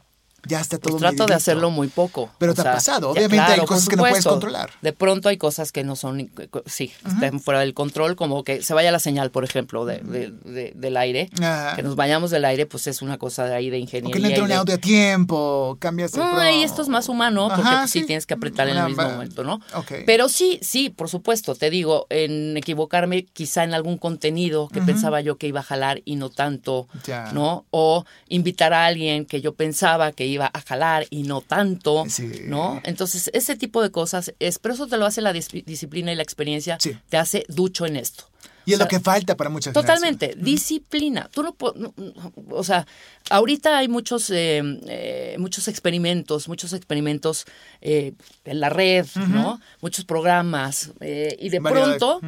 Ya 0.47 0.59
está 0.61 0.77
todo 0.77 0.97
Pues 0.97 1.01
trato 1.01 1.25
de 1.25 1.33
hacerlo 1.33 1.69
muy 1.69 1.87
poco. 1.87 2.29
Pero 2.37 2.51
O 2.51 2.55
te 2.55 2.61
ha 2.61 2.65
pasado. 2.73 3.13
ya, 3.13 3.19
Obviamente 3.25 3.51
hay 3.53 3.59
cosas 3.65 3.89
que 3.89 3.95
no 3.95 4.03
puedes 4.03 4.23
controlar. 4.25 4.71
De 4.81 4.93
pronto 4.93 5.29
hay 5.29 5.37
cosas 5.37 5.71
que 5.71 5.83
no 5.83 5.95
son, 5.95 6.29
sí, 6.65 6.91
están 7.07 7.39
fuera 7.39 7.59
del 7.61 7.73
control, 7.73 8.15
como 8.15 8.43
que 8.43 8.61
se 8.61 8.73
vaya 8.73 8.91
la 8.91 8.99
señal, 8.99 9.31
por 9.31 9.43
ejemplo, 9.43 9.85
de, 9.85 9.99
de- 9.99 10.31
de- 10.43 10.71
del 10.75 10.97
aire. 10.97 11.29
Que 11.75 11.83
nos 11.83 11.95
vayamos 11.95 12.31
del 12.31 12.45
aire, 12.45 12.65
pues 12.65 12.87
es 12.87 13.01
una 13.01 13.17
cosa 13.17 13.45
de 13.45 13.55
ahí 13.55 13.69
de 13.69 13.77
O 13.77 13.79
ingeniería. 13.79 14.13
que 14.13 14.19
no 14.19 14.27
entra 14.27 14.43
un 14.43 14.51
audio 14.51 14.75
a 14.75 14.77
tiempo, 14.77 15.77
cambias 15.79 16.13
el 16.13 16.19
No, 16.19 16.37
ahí 16.39 16.63
esto 16.63 16.81
es 16.81 16.89
más 16.89 17.09
humano, 17.09 17.47
porque 17.47 17.61
Ajá, 17.61 17.79
pues, 17.81 17.91
sí. 17.91 17.99
sí. 18.01 18.05
tienes 18.05 18.25
que 18.25 18.33
apretar 18.33 18.67
en 18.69 18.77
el 18.77 18.85
mismo 18.87 19.03
momento, 19.03 19.43
¿no? 19.43 19.61
Pero 20.05 20.29
sí, 20.29 20.59
sí, 20.61 20.89
por 20.89 21.09
supuesto, 21.09 21.55
te 21.55 21.69
digo, 21.69 22.07
en 22.09 22.57
equivocarme 22.57 23.25
quizá 23.25 23.63
en 23.63 23.73
algún 23.73 23.97
contenido 23.97 24.67
que 24.69 24.81
pensaba 24.81 25.21
yo 25.21 25.37
que 25.37 25.47
iba 25.47 25.61
a 25.61 25.63
jalar 25.63 26.01
y 26.05 26.15
no 26.17 26.29
tanto, 26.29 26.87
Ya. 27.05 27.31
¿no? 27.33 27.65
O 27.71 28.05
invitar 28.27 28.73
a 28.73 28.85
alguien 28.85 29.25
que 29.25 29.41
yo 29.41 29.53
pensaba 29.55 30.11
que 30.11 30.25
iba 30.25 30.34
a 30.43 30.61
jalar 30.61 31.07
y 31.09 31.23
no 31.23 31.41
tanto, 31.41 32.05
Sí. 32.09 32.41
¿no? 32.45 32.81
Entonces, 32.83 33.29
ese 33.33 33.55
tipo 33.55 33.81
de 33.81 33.91
cosas, 33.91 34.33
es, 34.39 34.59
pero 34.59 34.73
eso 34.75 34.87
te 34.87 34.97
lo 34.97 35.05
hace 35.05 35.21
la 35.21 35.33
dis- 35.33 35.63
disciplina 35.65 36.11
y 36.11 36.15
la 36.15 36.23
experiencia, 36.23 36.77
Sí. 36.79 36.97
te 37.09 37.17
hace 37.17 37.45
ducho 37.47 37.85
en 37.85 37.95
esto. 37.95 38.25
Y 38.67 38.71
es 38.71 38.75
O 38.75 38.77
sea, 38.79 38.85
lo 38.85 38.89
que 38.89 38.99
falta 38.99 39.37
para 39.37 39.49
muchas 39.51 39.73
Totalmente, 39.73 40.33
disciplina. 40.37 41.29
Tú 41.31 41.43
no, 41.43 41.55
no- 41.75 41.93
no- 41.95 42.33
o 42.49 42.63
sea, 42.63 42.87
ahorita 43.29 43.77
hay 43.77 43.87
muchos, 43.87 44.31
eh, 44.31 44.61
eh, 44.87 45.35
muchos 45.37 45.67
experimentos, 45.67 46.47
muchos 46.47 46.73
experimentos 46.73 47.45
eh, 47.81 48.13
en 48.43 48.59
la 48.59 48.69
red, 48.69 49.05
¿no? 49.27 49.61
Muchos 49.81 50.03
programas 50.05 50.91
y 50.99 51.49
de 51.49 51.59
Variedad. 51.59 51.97
pronto, 51.97 52.21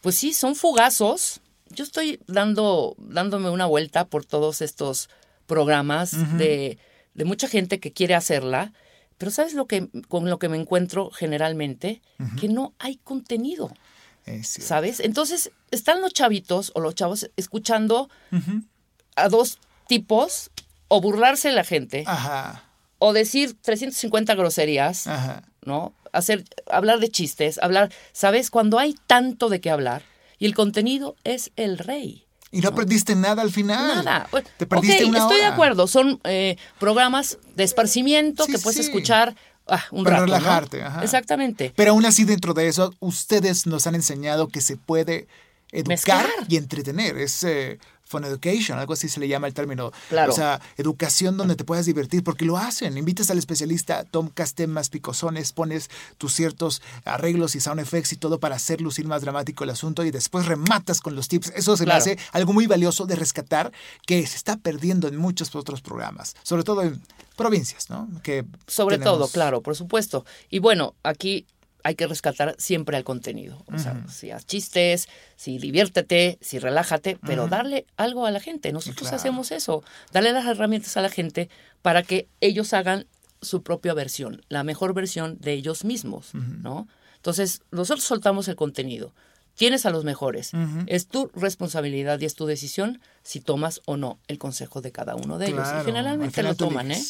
pues 0.00 0.14
sí, 0.14 0.32
son 0.32 0.54
fugazos. 0.54 1.40
Yo 1.70 1.82
estoy 1.82 2.20
dando, 2.28 2.94
dándome 2.98 3.50
una 3.50 3.66
vuelta 3.66 4.04
por 4.04 4.24
todos 4.24 4.62
estos 4.62 5.08
programas 5.46 6.12
de, 6.38 6.78
de 7.14 7.24
mucha 7.24 7.48
gente 7.48 7.80
que 7.80 7.92
quiere 7.92 8.14
hacerla, 8.14 8.72
pero 9.18 9.30
¿sabes 9.30 9.54
lo 9.54 9.66
que 9.66 9.88
con 10.08 10.28
lo 10.28 10.38
que 10.38 10.48
me 10.48 10.56
encuentro 10.56 11.10
generalmente? 11.10 12.02
Que 12.40 12.48
no 12.48 12.74
hay 12.78 12.96
contenido. 12.96 13.72
¿Sabes? 14.42 15.00
Entonces, 15.00 15.50
están 15.70 16.00
los 16.00 16.12
chavitos 16.12 16.72
o 16.74 16.80
los 16.80 16.94
chavos 16.94 17.30
escuchando 17.36 18.08
a 19.16 19.28
dos 19.28 19.58
tipos 19.86 20.50
o 20.88 21.00
burlarse 21.00 21.48
de 21.48 21.54
la 21.54 21.64
gente 21.64 22.04
Ajá, 22.06 22.64
o 22.98 23.12
decir 23.12 23.56
350 23.60 24.34
groserías, 24.34 25.06
ajá. 25.06 25.44
¿no? 25.64 25.92
Hacer, 26.12 26.44
hablar 26.70 27.00
de 27.00 27.08
chistes, 27.08 27.58
hablar, 27.58 27.92
¿sabes? 28.12 28.50
Cuando 28.50 28.78
hay 28.78 28.94
tanto 29.06 29.48
de 29.48 29.60
qué 29.60 29.70
hablar 29.70 30.02
y 30.38 30.46
el 30.46 30.54
contenido 30.54 31.16
es 31.24 31.50
el 31.56 31.78
rey. 31.78 32.26
Y 32.54 32.60
no 32.60 32.74
perdiste 32.74 33.14
nada 33.16 33.42
al 33.42 33.50
final. 33.50 34.04
Nada. 34.04 34.28
Te 34.56 34.66
perdiste 34.66 35.04
ok, 35.04 35.10
una 35.10 35.18
estoy 35.18 35.38
de 35.38 35.46
acuerdo. 35.46 35.86
Son 35.86 36.20
eh, 36.24 36.56
programas 36.78 37.38
de 37.56 37.64
esparcimiento 37.64 38.44
Sí, 38.44 38.52
que 38.52 38.58
puedes 38.58 38.76
sí. 38.80 38.86
escuchar 38.86 39.34
ah, 39.66 39.84
un 39.90 40.04
Para 40.04 40.20
rato. 40.20 40.26
¿no? 40.28 40.34
relajarte, 40.38 40.82
ajá. 40.82 41.02
Exactamente. 41.02 41.72
Pero 41.74 41.90
aún 41.90 42.06
así, 42.06 42.24
dentro 42.24 42.54
de 42.54 42.68
eso, 42.68 42.94
ustedes 43.00 43.66
nos 43.66 43.86
han 43.86 43.94
enseñado 43.96 44.48
que 44.48 44.60
se 44.60 44.76
puede 44.76 45.26
educar 45.72 45.88
Mezclar. 45.88 46.26
y 46.48 46.56
entretener. 46.56 47.18
Es 47.18 47.42
eh, 47.42 47.78
fun 48.14 48.24
education, 48.24 48.78
algo 48.78 48.92
así 48.92 49.08
se 49.08 49.18
le 49.20 49.26
llama 49.28 49.46
el 49.48 49.54
término. 49.54 49.90
Claro. 50.08 50.32
O 50.32 50.36
sea, 50.36 50.60
educación 50.76 51.36
donde 51.36 51.56
te 51.56 51.64
puedas 51.64 51.84
divertir, 51.86 52.22
porque 52.22 52.44
lo 52.44 52.56
hacen. 52.56 52.96
Invitas 52.96 53.30
al 53.30 53.38
especialista, 53.38 54.04
tocas 54.04 54.54
temas 54.54 54.88
picosones, 54.88 55.52
pones 55.52 55.90
tus 56.18 56.32
ciertos 56.34 56.80
arreglos 57.04 57.56
y 57.56 57.60
sound 57.60 57.80
effects 57.80 58.12
y 58.12 58.16
todo 58.16 58.38
para 58.38 58.54
hacer 58.56 58.80
lucir 58.80 59.06
más 59.08 59.22
dramático 59.22 59.64
el 59.64 59.70
asunto 59.70 60.04
y 60.04 60.10
después 60.12 60.46
rematas 60.46 61.00
con 61.00 61.16
los 61.16 61.26
tips. 61.28 61.52
Eso 61.56 61.76
se 61.76 61.82
me 61.82 61.86
Claro. 61.86 61.98
hace 62.02 62.18
algo 62.32 62.52
muy 62.52 62.66
valioso 62.66 63.06
de 63.06 63.16
rescatar 63.16 63.72
que 64.06 64.24
se 64.26 64.36
está 64.36 64.56
perdiendo 64.56 65.08
en 65.08 65.16
muchos 65.16 65.54
otros 65.56 65.80
programas, 65.80 66.36
sobre 66.44 66.62
todo 66.62 66.82
en 66.82 67.00
provincias, 67.36 67.90
¿no? 67.90 68.08
Que 68.22 68.44
Sobre 68.68 68.96
tenemos- 68.98 69.18
todo, 69.18 69.28
claro, 69.28 69.60
por 69.60 69.74
supuesto. 69.74 70.24
Y 70.50 70.60
bueno, 70.60 70.94
aquí 71.02 71.46
hay 71.84 71.94
que 71.94 72.06
rescatar 72.08 72.56
siempre 72.58 72.96
al 72.96 73.04
contenido. 73.04 73.62
O 73.72 73.78
sea, 73.78 74.04
si 74.08 74.30
haz 74.32 74.44
chistes, 74.46 75.06
si 75.36 75.58
diviértete, 75.58 76.38
si 76.40 76.58
relájate, 76.58 77.18
pero 77.24 77.46
darle 77.46 77.86
algo 77.96 78.26
a 78.26 78.30
la 78.32 78.40
gente. 78.40 78.72
Nosotros 78.72 79.02
Claro. 79.02 79.16
hacemos 79.16 79.52
eso. 79.52 79.84
Darle 80.10 80.32
las 80.32 80.46
herramientas 80.46 80.96
a 80.96 81.02
la 81.02 81.10
gente 81.10 81.48
para 81.82 82.02
que 82.02 82.26
ellos 82.40 82.72
hagan 82.72 83.06
su 83.42 83.62
propia 83.62 83.94
versión, 83.94 84.42
la 84.48 84.64
mejor 84.64 84.94
versión 84.94 85.38
de 85.38 85.52
ellos 85.52 85.84
mismos, 85.84 86.34
¿no? 86.34 86.88
Entonces, 87.16 87.62
nosotros 87.70 88.04
soltamos 88.04 88.48
el 88.48 88.56
contenido. 88.56 89.14
Tienes 89.56 89.86
a 89.86 89.90
los 89.90 90.04
mejores. 90.04 90.50
Es 90.86 91.06
tu 91.06 91.30
responsabilidad 91.34 92.18
y 92.20 92.24
es 92.24 92.34
tu 92.34 92.44
decisión 92.46 93.00
si 93.22 93.40
tomas 93.40 93.80
o 93.86 93.96
no 93.96 94.18
el 94.26 94.38
consejo 94.38 94.80
de 94.80 94.90
cada 94.90 95.14
uno 95.14 95.38
de 95.38 95.46
ellos. 95.48 95.68
Y 95.80 95.84
generalmente 95.84 96.40
al 96.40 96.46
lo 96.48 96.54
toman, 96.56 96.90
¿eh? 96.90 97.02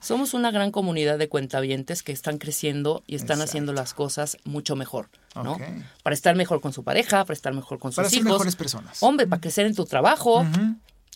Somos 0.00 0.34
una 0.34 0.50
gran 0.50 0.70
comunidad 0.72 1.18
de 1.18 1.28
cuentavientes 1.28 2.02
que 2.02 2.12
están 2.12 2.36
creciendo 2.38 3.02
y 3.06 3.14
están 3.14 3.36
Exacto. 3.36 3.44
haciendo 3.50 3.72
las 3.72 3.94
cosas 3.94 4.36
mucho 4.44 4.76
mejor, 4.76 5.08
¿no? 5.34 5.58
Para 6.02 6.14
estar 6.14 6.36
mejor 6.36 6.60
con 6.60 6.72
su 6.72 6.84
pareja, 6.84 7.24
para 7.24 7.34
estar 7.34 7.54
mejor 7.54 7.78
con 7.78 7.92
sus 7.92 7.96
Para 7.96 8.10
ser 8.10 8.18
hijos. 8.20 8.32
mejores 8.32 8.56
personas. 8.56 9.02
Hombre, 9.02 9.26
para 9.26 9.40
crecer 9.40 9.64
en 9.66 9.74
tu 9.74 9.86
trabajo. 9.86 10.46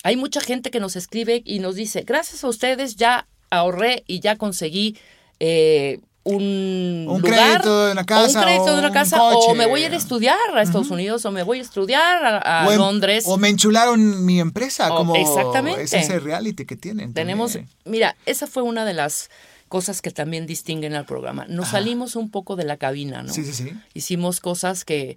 Hay 0.02 0.16
mucha 0.16 0.40
gente 0.40 0.70
que 0.70 0.80
nos 0.80 0.96
escribe 0.96 1.42
y 1.44 1.58
nos 1.58 1.74
dice, 1.74 2.04
gracias 2.06 2.42
a 2.42 2.48
ustedes 2.48 2.96
ya 2.96 3.26
ahorré 3.50 4.02
y 4.06 4.20
ya 4.20 4.36
conseguí 4.36 4.96
eh, 5.40 6.00
un, 6.22 7.06
Un 7.08 7.20
lugar, 7.22 7.60
crédito 7.62 7.86
de 7.86 7.92
una 7.92 8.02
o 8.02 8.06
casa, 8.06 8.38
un 8.38 8.44
crédito 8.44 8.64
o 8.64 8.72
de 8.72 8.78
una 8.78 8.88
un 8.88 8.92
casa, 8.94 9.22
o 9.22 9.54
me 9.54 9.66
voy 9.66 9.82
a 9.82 9.86
ir 9.86 9.92
a 9.94 9.96
estudiar 9.96 10.36
a 10.54 10.60
Estados 10.62 10.90
Unidos, 10.90 11.24
o 11.24 11.30
me 11.30 11.42
voy 11.42 11.58
a 11.60 11.62
estudiar 11.62 12.24
a, 12.24 12.38
a 12.62 12.68
o, 12.68 12.72
en- 12.72 12.78
Londres. 12.78 13.24
o 13.26 13.38
me 13.38 13.48
enchularon 13.48 14.24
mi 14.26 14.38
empresa, 14.38 14.92
O- 14.92 14.98
como 14.98 15.16
exactamente. 15.16 15.82
es 15.82 15.92
ese 15.94 16.18
reality 16.20 16.66
que 16.66 16.76
tienen. 16.76 17.14
Tenemos, 17.14 17.52
también. 17.54 17.72
mira, 17.86 18.16
esa 18.26 18.46
fue 18.46 18.62
una 18.62 18.84
de 18.84 18.92
las 18.94 19.30
cosas 19.68 20.02
que 20.02 20.10
también 20.10 20.46
distinguen 20.46 20.94
al 20.94 21.06
programa. 21.06 21.46
Nos 21.48 21.68
salimos 21.68 22.16
un 22.16 22.30
poco 22.30 22.56
de 22.56 22.64
la 22.64 22.76
cabina, 22.76 23.22
¿no? 23.22 23.32
Sí, 23.32 23.44
sí, 23.44 23.52
sí. 23.54 23.72
Hicimos 23.94 24.40
cosas 24.40 24.84
que, 24.84 25.16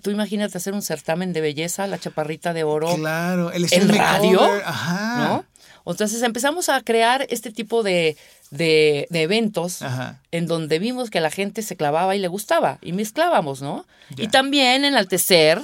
tú 0.00 0.10
imagínate 0.10 0.56
hacer 0.56 0.72
un 0.74 0.80
certamen 0.82 1.32
de 1.32 1.40
belleza, 1.42 1.86
la 1.86 1.98
chaparrita 1.98 2.52
de 2.54 2.64
oro, 2.64 2.94
Claro, 2.96 3.50
el 3.50 3.66
en 3.70 3.88
radio, 3.90 4.40
Ajá. 4.64 5.16
¿no? 5.28 5.44
Entonces 5.86 6.22
empezamos 6.22 6.68
a 6.68 6.80
crear 6.82 7.26
este 7.30 7.50
tipo 7.50 7.82
de, 7.82 8.16
de- 8.50 9.06
de 9.10 9.22
eventos 9.22 9.82
Ajá. 9.82 10.20
en 10.30 10.46
donde 10.46 10.78
vimos 10.78 11.10
que 11.10 11.20
la 11.20 11.30
gente 11.30 11.62
se 11.62 11.76
clavaba 11.76 12.16
y 12.16 12.18
le 12.18 12.28
gustaba 12.28 12.78
y 12.82 12.92
mezclábamos, 12.92 13.60
¿no? 13.62 13.84
Y 14.16 14.28
también 14.28 14.84
enaltecer 14.84 15.60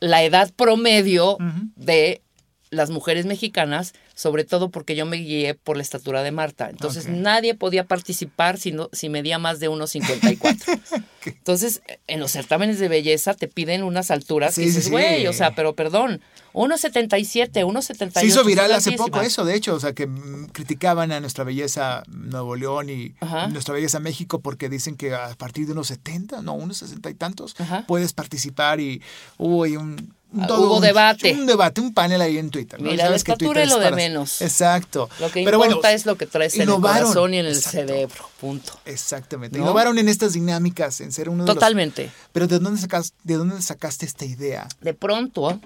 la 0.00 0.22
edad 0.22 0.50
promedio 0.54 1.36
de 1.76 2.22
las 2.70 2.90
mujeres 2.90 3.26
mexicanas, 3.26 3.92
sobre 4.20 4.44
todo 4.44 4.70
porque 4.70 4.94
yo 4.96 5.06
me 5.06 5.16
guié 5.16 5.54
por 5.54 5.78
la 5.78 5.82
estatura 5.82 6.22
de 6.22 6.30
Marta. 6.30 6.68
Entonces 6.68 7.08
nadie 7.08 7.54
podía 7.54 7.84
participar 7.86 8.58
si, 8.58 8.70
no- 8.70 8.90
si 8.92 9.08
medía 9.08 9.38
más 9.38 9.60
de 9.60 9.70
1,54. 9.70 10.78
Entonces, 11.24 11.80
en 12.06 12.20
los 12.20 12.30
certámenes 12.30 12.78
de 12.78 12.88
belleza 12.88 13.32
te 13.32 13.48
piden 13.48 13.82
unas 13.82 14.10
alturas 14.10 14.54
Sí, 14.54 14.60
que 14.60 14.66
sí, 14.66 14.68
dices, 14.68 14.84
sí. 14.84 14.90
güey, 14.90 15.26
o 15.26 15.32
sea, 15.32 15.54
pero 15.54 15.74
perdón, 15.74 16.20
1,77, 16.52 17.64
1,78. 17.64 18.12
Se 18.20 18.26
hizo 18.26 18.44
viral 18.44 18.72
hace 18.72 18.92
poco 18.92 19.22
eso, 19.22 19.44
de 19.46 19.54
hecho, 19.54 19.74
o 19.74 19.80
sea, 19.80 19.94
que 19.94 20.06
criticaban 20.52 21.12
a 21.12 21.20
nuestra 21.20 21.44
belleza 21.44 22.02
Nuevo 22.08 22.56
León 22.56 22.90
y 22.90 23.14
Ajá. 23.20 23.48
nuestra 23.48 23.72
belleza 23.74 24.00
México 24.00 24.40
porque 24.40 24.68
dicen 24.68 24.96
que 24.96 25.14
a 25.14 25.34
partir 25.36 25.64
de 25.66 25.72
unos 25.72 25.88
70, 25.88 26.42
no, 26.42 26.52
unos 26.54 26.76
60 26.78 27.08
y 27.08 27.14
tantos, 27.14 27.54
Ajá. 27.58 27.84
puedes 27.86 28.12
participar 28.12 28.80
y 28.80 29.00
hubo 29.38 29.64
ahí 29.64 29.76
un, 29.76 30.14
todo 30.46 30.66
hubo 30.66 30.76
un- 30.76 30.82
debate. 30.82 31.32
Un 31.32 31.46
debate, 31.46 31.80
un 31.80 31.92
panel 31.92 32.20
ahí 32.20 32.38
en 32.38 32.50
Twitter. 32.50 32.80
¿no? 32.80 32.90
Mira, 32.90 33.10
la 33.10 33.16
estatura 33.16 33.62
es 33.62 33.68
lo 33.68 33.78
de 33.78 33.90
menos. 33.92 34.40
Exacto. 34.42 35.08
Lo 35.18 35.26
que 35.30 35.44
Pero 35.44 35.56
importa 35.58 35.76
bueno, 35.80 35.88
es 35.96 36.06
lo 36.06 36.16
que 36.16 36.26
traes 36.26 36.54
en 36.56 36.62
el 36.62 36.68
corazón 36.80 37.34
y 37.34 37.38
en 37.38 37.46
el 37.46 37.54
Exacto. 37.56 37.78
cerebro, 37.88 38.30
punto. 38.40 38.78
Exactamente. 38.84 39.58
¿No? 39.58 39.64
Innovaron 39.64 39.98
en 39.98 40.08
estas 40.08 40.32
dinámicas, 40.34 41.00
en 41.00 41.12
ser 41.12 41.28
uno 41.28 41.44
de 41.44 41.48
los- 41.48 41.54
Totalmente. 41.56 42.10
Pero 42.32 42.46
¿de 42.46 42.58
dónde, 42.58 42.80
sacas, 42.80 43.12
¿de 43.24 43.34
dónde 43.34 43.60
sacaste 43.62 44.06
esta 44.06 44.24
idea? 44.24 44.68
De 44.80 44.94
pronto 44.94 45.60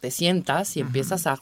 te 0.00 0.10
sientas 0.10 0.76
y 0.76 0.80
empiezas 0.80 1.26
a... 1.26 1.38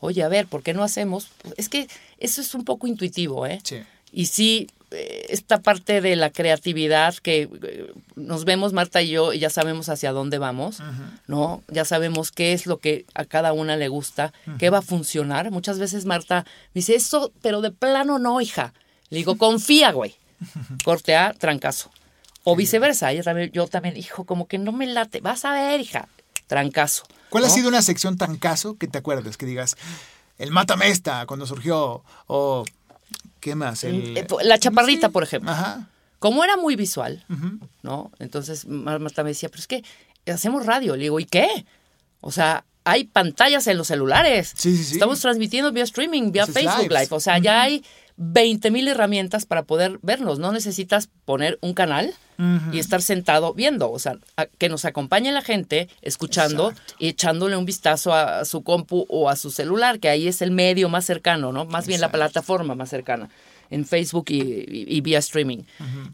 Oye, 0.00 0.22
a 0.22 0.28
ver, 0.28 0.46
¿por 0.46 0.62
qué 0.62 0.74
no 0.74 0.82
hacemos? 0.82 1.28
Es 1.56 1.68
que 1.68 1.88
eso 2.18 2.40
es 2.40 2.54
un 2.54 2.64
poco 2.64 2.86
intuitivo, 2.86 3.46
¿eh? 3.46 3.60
Sí. 3.64 3.76
Y 4.12 4.26
sí, 4.26 4.68
esta 4.94 5.60
parte 5.60 6.00
de 6.00 6.16
la 6.16 6.30
creatividad 6.30 7.14
que 7.16 7.48
eh, 7.62 7.92
nos 8.16 8.44
vemos 8.44 8.72
Marta 8.72 9.02
y 9.02 9.10
yo 9.10 9.32
y 9.32 9.38
ya 9.38 9.50
sabemos 9.50 9.88
hacia 9.88 10.12
dónde 10.12 10.38
vamos, 10.38 10.80
¿no? 11.26 11.62
Ya 11.68 11.84
sabemos 11.84 12.32
qué 12.32 12.52
es 12.52 12.66
lo 12.66 12.78
que 12.78 13.04
a 13.14 13.24
cada 13.24 13.52
una 13.52 13.76
le 13.76 13.88
gusta, 13.88 14.32
qué 14.58 14.70
va 14.70 14.78
a 14.78 14.82
funcionar. 14.82 15.50
Muchas 15.50 15.78
veces 15.78 16.04
Marta 16.04 16.44
me 16.74 16.80
dice, 16.80 16.94
eso, 16.94 17.32
pero 17.42 17.60
de 17.60 17.70
plano 17.70 18.18
no, 18.18 18.40
hija. 18.40 18.72
Le 19.10 19.18
digo, 19.18 19.36
confía, 19.36 19.92
güey. 19.92 20.16
Corte 20.84 21.16
A, 21.16 21.32
trancazo. 21.34 21.90
O 22.42 22.56
viceversa, 22.56 23.10
ella 23.12 23.22
también, 23.22 23.50
yo 23.52 23.66
también, 23.68 23.96
hijo, 23.96 24.24
como 24.24 24.46
que 24.46 24.58
no 24.58 24.72
me 24.72 24.86
late. 24.86 25.20
Vas 25.20 25.44
a 25.44 25.52
ver, 25.52 25.80
hija. 25.80 26.08
Trancazo. 26.46 27.04
¿Cuál 27.30 27.44
ha 27.44 27.48
sido 27.48 27.68
una 27.68 27.82
sección 27.82 28.18
tan 28.18 28.36
caso 28.36 28.76
que 28.76 28.86
te 28.86 28.98
acuerdes? 28.98 29.36
Que 29.36 29.46
digas, 29.46 29.76
el 30.38 30.50
Mátame 30.50 30.88
esta, 30.88 31.26
cuando 31.26 31.46
surgió, 31.46 32.04
o 32.26 32.64
¿qué 33.44 33.54
más? 33.54 33.84
El- 33.84 34.16
Eh, 34.16 34.26
La 34.42 34.58
chaparrita, 34.58 35.08
Sí. 35.08 35.12
por 35.12 35.22
ejemplo. 35.22 35.50
Ajá. 35.50 35.90
Como 36.18 36.42
era 36.42 36.56
muy 36.56 36.74
visual. 36.76 37.22
¿no? 37.82 38.10
Entonces 38.18 38.66
Mar- 38.66 38.98
Marta 39.00 39.22
me 39.22 39.28
decía, 39.30 39.50
pero 39.50 39.60
es 39.60 39.66
que 39.66 39.84
hacemos 40.32 40.64
radio. 40.64 40.96
Le 40.96 41.02
digo, 41.02 41.20
¿y 41.20 41.26
qué? 41.26 41.66
O 42.22 42.32
sea, 42.32 42.64
hay 42.84 43.04
pantallas 43.04 43.66
en 43.66 43.76
los 43.76 43.88
celulares. 43.88 44.54
Sí, 44.56 44.74
sí, 44.76 44.84
sí. 44.84 44.92
Estamos 44.94 45.20
transmitiendo 45.20 45.70
vía 45.72 45.84
streaming, 45.84 46.32
vía 46.32 46.46
Facebook 46.46 46.88
lives. 46.88 47.02
Live. 47.02 47.08
O 47.10 47.20
sea, 47.20 47.36
ya 47.38 47.60
hay 47.62 47.84
20 48.16 48.70
mil 48.70 48.86
herramientas 48.88 49.44
para 49.46 49.62
poder 49.64 49.98
vernos. 50.02 50.38
No 50.38 50.52
necesitas 50.52 51.08
poner 51.24 51.58
un 51.62 51.74
canal 51.74 52.14
y 52.72 52.78
estar 52.80 53.00
sentado 53.00 53.54
viendo. 53.54 53.90
O 53.92 53.98
sea, 54.00 54.16
que 54.58 54.68
nos 54.68 54.84
acompañe 54.84 55.30
la 55.32 55.42
gente 55.42 55.88
escuchando 56.02 56.70
Exacto. 56.70 56.94
y 56.98 57.08
echándole 57.08 57.56
un 57.56 57.64
vistazo 57.64 58.12
a, 58.12 58.40
a 58.40 58.44
su 58.44 58.62
compu 58.64 59.06
o 59.08 59.28
a 59.30 59.36
su 59.36 59.50
celular, 59.52 60.00
que 60.00 60.08
ahí 60.08 60.26
es 60.28 60.42
el 60.42 60.50
medio 60.50 60.88
más 60.88 61.04
cercano, 61.04 61.52
¿no? 61.52 61.64
Más 61.64 61.86
bien 61.86 62.00
la 62.00 62.10
plataforma 62.10 62.74
más 62.74 62.88
cercana 62.90 63.28
en 63.70 63.84
Facebook 63.86 64.26
y, 64.30 64.40
y- 64.42 64.84
y 64.88 65.00
vía 65.00 65.18
streaming. 65.20 65.62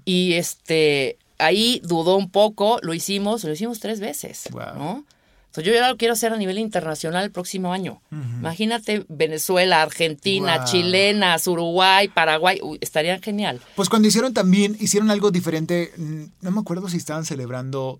Y 0.04 0.34
este 0.34 1.16
ahí 1.38 1.80
dudó 1.84 2.16
un 2.16 2.30
poco, 2.30 2.78
lo 2.82 2.92
hicimos, 2.92 3.44
lo 3.44 3.52
hicimos 3.52 3.80
tres 3.80 3.98
veces, 4.00 4.48
Wow. 4.50 4.62
¿no? 4.76 5.04
Entonces 5.50 5.64
yo 5.72 5.76
ya 5.76 5.88
lo 5.88 5.96
quiero 5.96 6.12
hacer 6.14 6.32
a 6.32 6.36
nivel 6.36 6.58
internacional 6.58 7.24
el 7.24 7.32
próximo 7.32 7.72
año. 7.72 8.00
Imagínate 8.12 9.04
Venezuela, 9.08 9.82
Argentina, 9.82 10.58
Wow. 10.58 10.66
Chilenas, 10.66 11.46
Uruguay, 11.48 12.06
Paraguay, 12.06 12.60
Uy, 12.62 12.78
estaría 12.80 13.18
genial. 13.18 13.60
Pues 13.74 13.88
cuando 13.88 14.06
hicieron 14.06 14.32
también, 14.32 14.76
hicieron 14.78 15.10
algo 15.10 15.32
diferente, 15.32 15.92
no 15.96 16.50
me 16.52 16.60
acuerdo 16.60 16.88
si 16.88 16.98
estaban 16.98 17.24
celebrando 17.24 17.98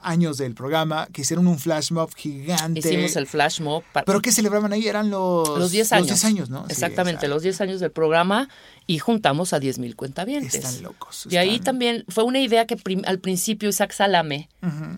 años 0.00 0.38
del 0.38 0.54
programa, 0.54 1.08
que 1.12 1.22
hicieron 1.22 1.46
un 1.46 1.58
flash 1.58 1.90
mob 1.92 2.14
gigante. 2.14 2.80
Hicimos 2.80 3.16
el 3.16 3.26
flash 3.26 3.60
mob 3.60 3.82
para 3.92 4.04
¿Pero 4.04 4.20
qué 4.20 4.32
celebraban 4.32 4.72
ahí? 4.72 4.86
Eran 4.86 5.10
los... 5.10 5.48
los 5.58 5.70
10 5.70 5.92
años. 5.92 6.08
Los 6.08 6.20
10 6.20 6.24
años, 6.24 6.50
¿no? 6.50 6.60
Sí, 6.66 6.72
Exactamente, 6.72 7.28
los 7.28 7.42
10 7.42 7.60
años 7.60 7.80
del 7.80 7.90
programa 7.90 8.48
y 8.86 8.98
juntamos 8.98 9.52
a 9.52 9.58
10 9.60 9.78
mil 9.78 9.96
cuentavientes. 9.96 10.54
Están 10.54 10.82
locos. 10.82 11.26
Y 11.30 11.36
ahí 11.36 11.50
están- 11.56 11.64
también 11.64 12.04
fue 12.08 12.24
una 12.24 12.40
idea 12.40 12.66
que 12.66 12.76
al 13.06 13.18
principio 13.18 13.68
Isaac 13.68 13.92
Salame, 13.92 14.48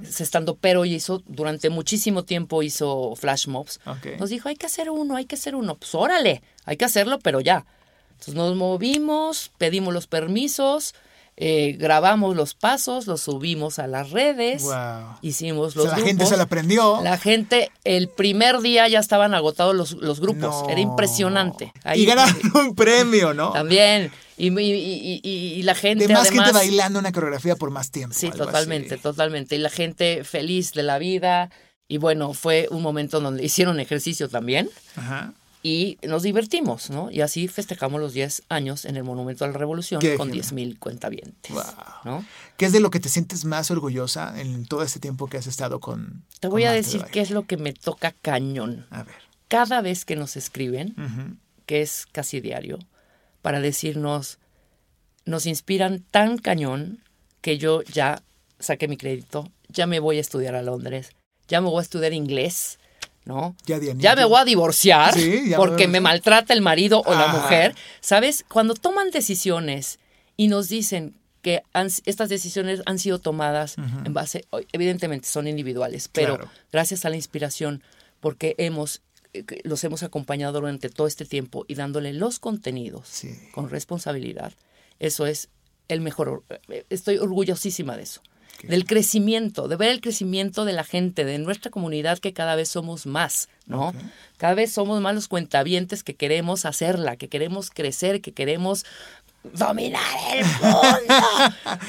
se 0.09 0.23
estando 0.23 0.57
pero 0.57 0.85
y 0.85 0.95
hizo 0.95 1.23
durante 1.27 1.71
muchísimo 1.71 2.25
tiempo 2.25 2.63
hizo 2.63 3.15
flash 3.17 3.47
mobs. 3.49 3.81
Nos 4.19 4.31
dijo, 4.31 4.49
hay 4.49 4.57
que 4.57 4.67
hacer 4.67 4.91
uno, 4.91 5.17
hay 5.17 5.25
que 5.25 5.35
hacer 5.37 5.55
uno. 5.55 5.77
Pues 5.77 5.95
órale, 5.95 6.43
hay 6.65 6.77
que 6.77 6.85
hacerlo, 6.85 7.19
pero 7.21 7.41
ya. 7.41 7.67
Entonces 8.13 8.35
nos 8.35 8.55
movimos, 8.55 9.51
pedimos 9.59 9.95
los 9.95 10.07
permisos, 10.07 10.95
eh, 11.43 11.75
grabamos 11.79 12.37
los 12.37 12.53
pasos, 12.55 13.07
los 13.07 13.23
subimos 13.23 13.79
a 13.79 13.87
las 13.87 14.11
redes, 14.11 14.63
Wow. 14.63 15.17
hicimos 15.23 15.75
O 15.75 15.79
los 15.81 15.89
sea, 15.89 15.97
la 15.99 16.05
gente 16.05 16.13
grupos. 16.17 16.29
se 16.29 16.37
la 16.37 16.43
aprendió. 16.43 17.01
La 17.03 17.17
gente, 17.17 17.71
el 17.85 18.09
primer 18.09 18.61
día 18.61 18.87
ya 18.89 18.99
estaban 18.99 19.33
agotados 19.33 19.75
los, 19.75 19.93
los 19.93 20.21
grupos. 20.21 20.65
No. 20.65 20.69
Era 20.69 20.81
impresionante. 20.81 21.73
y 21.95 22.05
ganaron 22.05 22.37
un 22.55 22.75
premio, 22.75 23.33
¿no? 23.33 23.53
También. 23.53 24.13
Y, 24.37 24.49
y- 24.49 25.21
y- 25.23 25.55
y- 25.59 25.63
la 25.63 25.75
gente 25.75 26.07
de 26.07 26.13
más 26.15 26.29
además... 26.29 26.47
gente 26.49 26.59
bailando 26.59 26.99
una 26.99 27.11
coreografía 27.13 27.57
por 27.57 27.71
más 27.71 27.91
tiempo. 27.91 28.15
Sí, 28.19 28.31
totalmente, 28.31 28.95
así. 28.95 29.03
totalmente. 29.03 29.57
Y 29.57 29.59
la 29.59 29.71
gente 29.71 30.25
feliz 30.25 30.73
de 30.75 30.83
la 30.83 30.99
vida. 30.99 31.51
Y 31.89 31.97
bueno, 31.99 32.35
fue 32.35 32.69
un 32.71 32.83
momento 32.83 33.19
donde 33.21 33.45
hicieron 33.45 33.81
ejercicio 33.81 34.29
también 34.29 34.71
Ajá. 34.95 35.33
Y 35.63 35.99
nos 36.03 36.23
divertimos, 36.23 36.89
¿no? 36.91 37.11
Y 37.11 37.21
así 37.21 37.47
festejamos 37.49 38.01
los 38.01 38.13
10 38.15 38.45
años 38.49 38.85
en 38.87 38.97
el 38.97 39.05
Monumento 39.05 39.45
a 39.45 39.49
la 39.49 39.55
Revolución 39.59 40.01
Qué 40.01 40.17
con 40.17 40.29
genial. 40.29 40.43
10 40.43 40.53
mil 40.55 40.79
cuentavientes, 40.79 41.53
Wow. 41.53 41.65
¿no? 42.05 42.25
¿Qué 42.57 42.65
es 42.67 42.73
de 42.73 42.81
lo 42.81 42.91
que 42.91 43.01
te 43.01 43.09
sientes 43.11 43.45
más 43.45 43.71
orgullosa 43.71 44.41
en 44.41 44.65
todo 44.67 44.83
este 44.83 45.01
tiempo 45.01 45.29
que 45.29 45.37
has 45.37 45.47
estado 45.47 45.79
con 45.81 46.25
Te 46.41 46.49
voy 46.49 46.63
con 46.63 46.71
a 46.71 46.73
decir 46.73 47.05
qué 47.13 47.21
es 47.21 47.31
lo 47.31 47.47
que 47.47 47.57
me 47.59 47.73
toca 47.75 48.13
cañón. 48.23 48.87
A 48.91 49.03
ver. 49.03 49.15
Cada 49.49 49.81
vez 49.83 50.05
que 50.05 50.17
nos 50.17 50.37
escriben, 50.37 50.95
que 51.67 51.83
es 51.83 52.07
casi 52.11 52.41
diario, 52.41 52.79
para 53.43 53.61
decirnos, 53.61 54.39
nos 55.25 55.47
inspiran 55.47 56.05
tan 56.11 56.39
cañón 56.39 57.03
que 57.43 57.59
yo 57.59 57.83
ya 57.83 58.23
saqué 58.59 58.89
mi 58.89 58.97
crédito, 58.97 59.51
ya 59.69 59.87
me 59.87 60.01
voy 60.01 60.19
a 60.19 60.21
estudiar 60.21 60.55
a 60.55 60.63
Londres, 60.63 61.11
ya 61.49 61.61
me 61.61 61.69
voy 61.69 61.79
a 61.79 61.83
estudiar 61.83 62.13
inglés, 62.13 62.79
¿no? 63.25 63.55
Ya. 63.67 63.79
Ya 63.97 64.15
me 64.17 64.25
voy 64.25 64.41
a 64.41 64.45
divorciar 64.45 65.15
Sí, 65.15 65.51
ya 65.51 65.57
me 65.59 65.65
porque 65.65 65.87
me 65.89 66.01
maltrata 66.01 66.53
el 66.55 66.63
marido 66.63 67.03
o 67.07 67.13
la 67.13 67.25
Ajá. 67.31 67.39
mujer. 67.43 67.75
¿Sabes? 68.01 68.45
Cuando 68.49 68.75
toman 68.75 69.11
decisiones 69.11 69.99
y 70.37 70.49
nos 70.49 70.69
dicen 70.69 71.15
que 71.43 71.63
han- 71.73 71.91
estas 72.05 72.29
decisiones 72.29 72.83
han 72.87 72.99
sido 72.99 73.19
tomadas 73.19 73.77
en 74.05 74.13
base, 74.13 74.45
evidentemente 74.73 75.27
son 75.29 75.47
individuales, 75.49 76.09
pero 76.09 76.37
Claro. 76.37 76.51
gracias 76.73 77.05
a 77.05 77.11
la 77.11 77.17
inspiración, 77.17 77.83
porque 78.21 78.55
hemos 78.59 79.01
eh, 79.33 79.45
los 79.63 79.85
hemos 79.85 80.03
acompañado 80.03 80.55
durante 80.61 80.89
todo 80.91 81.07
este 81.07 81.25
tiempo 81.25 81.65
y 81.69 81.77
dándole 81.77 82.13
los 82.13 82.41
contenidos 82.41 83.07
Sí. 83.09 83.31
con 83.53 83.71
responsabilidad, 83.71 84.53
eso 84.99 85.25
es 85.25 85.49
el 85.87 86.01
mejor. 86.01 86.43
eh, 86.69 86.85
Estoy 86.91 87.19
orgullosísima 87.19 87.97
de 87.97 88.03
eso. 88.03 88.23
Del 88.69 88.85
crecimiento, 88.85 89.69
de 89.69 89.77
ver 89.77 89.91
el 89.91 90.01
crecimiento 90.01 90.65
de 90.65 90.73
la 90.73 90.85
gente, 90.85 91.25
de 91.25 91.39
nuestra 91.39 91.71
comunidad, 91.71 92.19
que 92.19 92.33
cada 92.33 92.57
vez 92.57 92.69
somos 92.69 93.07
más, 93.07 93.49
¿no? 93.67 93.93
Cada 94.37 94.55
vez 94.55 94.73
somos 94.73 95.01
más 95.01 95.15
los 95.15 95.29
cuentavientes 95.29 96.03
que 96.03 96.15
queremos 96.15 96.65
hacerla, 96.65 97.17
que 97.17 97.29
queremos 97.29 97.71
crecer, 97.71 98.21
que 98.21 98.33
queremos 98.33 98.85
dominar 99.43 100.03
el 100.35 100.45
mundo. 100.45 100.83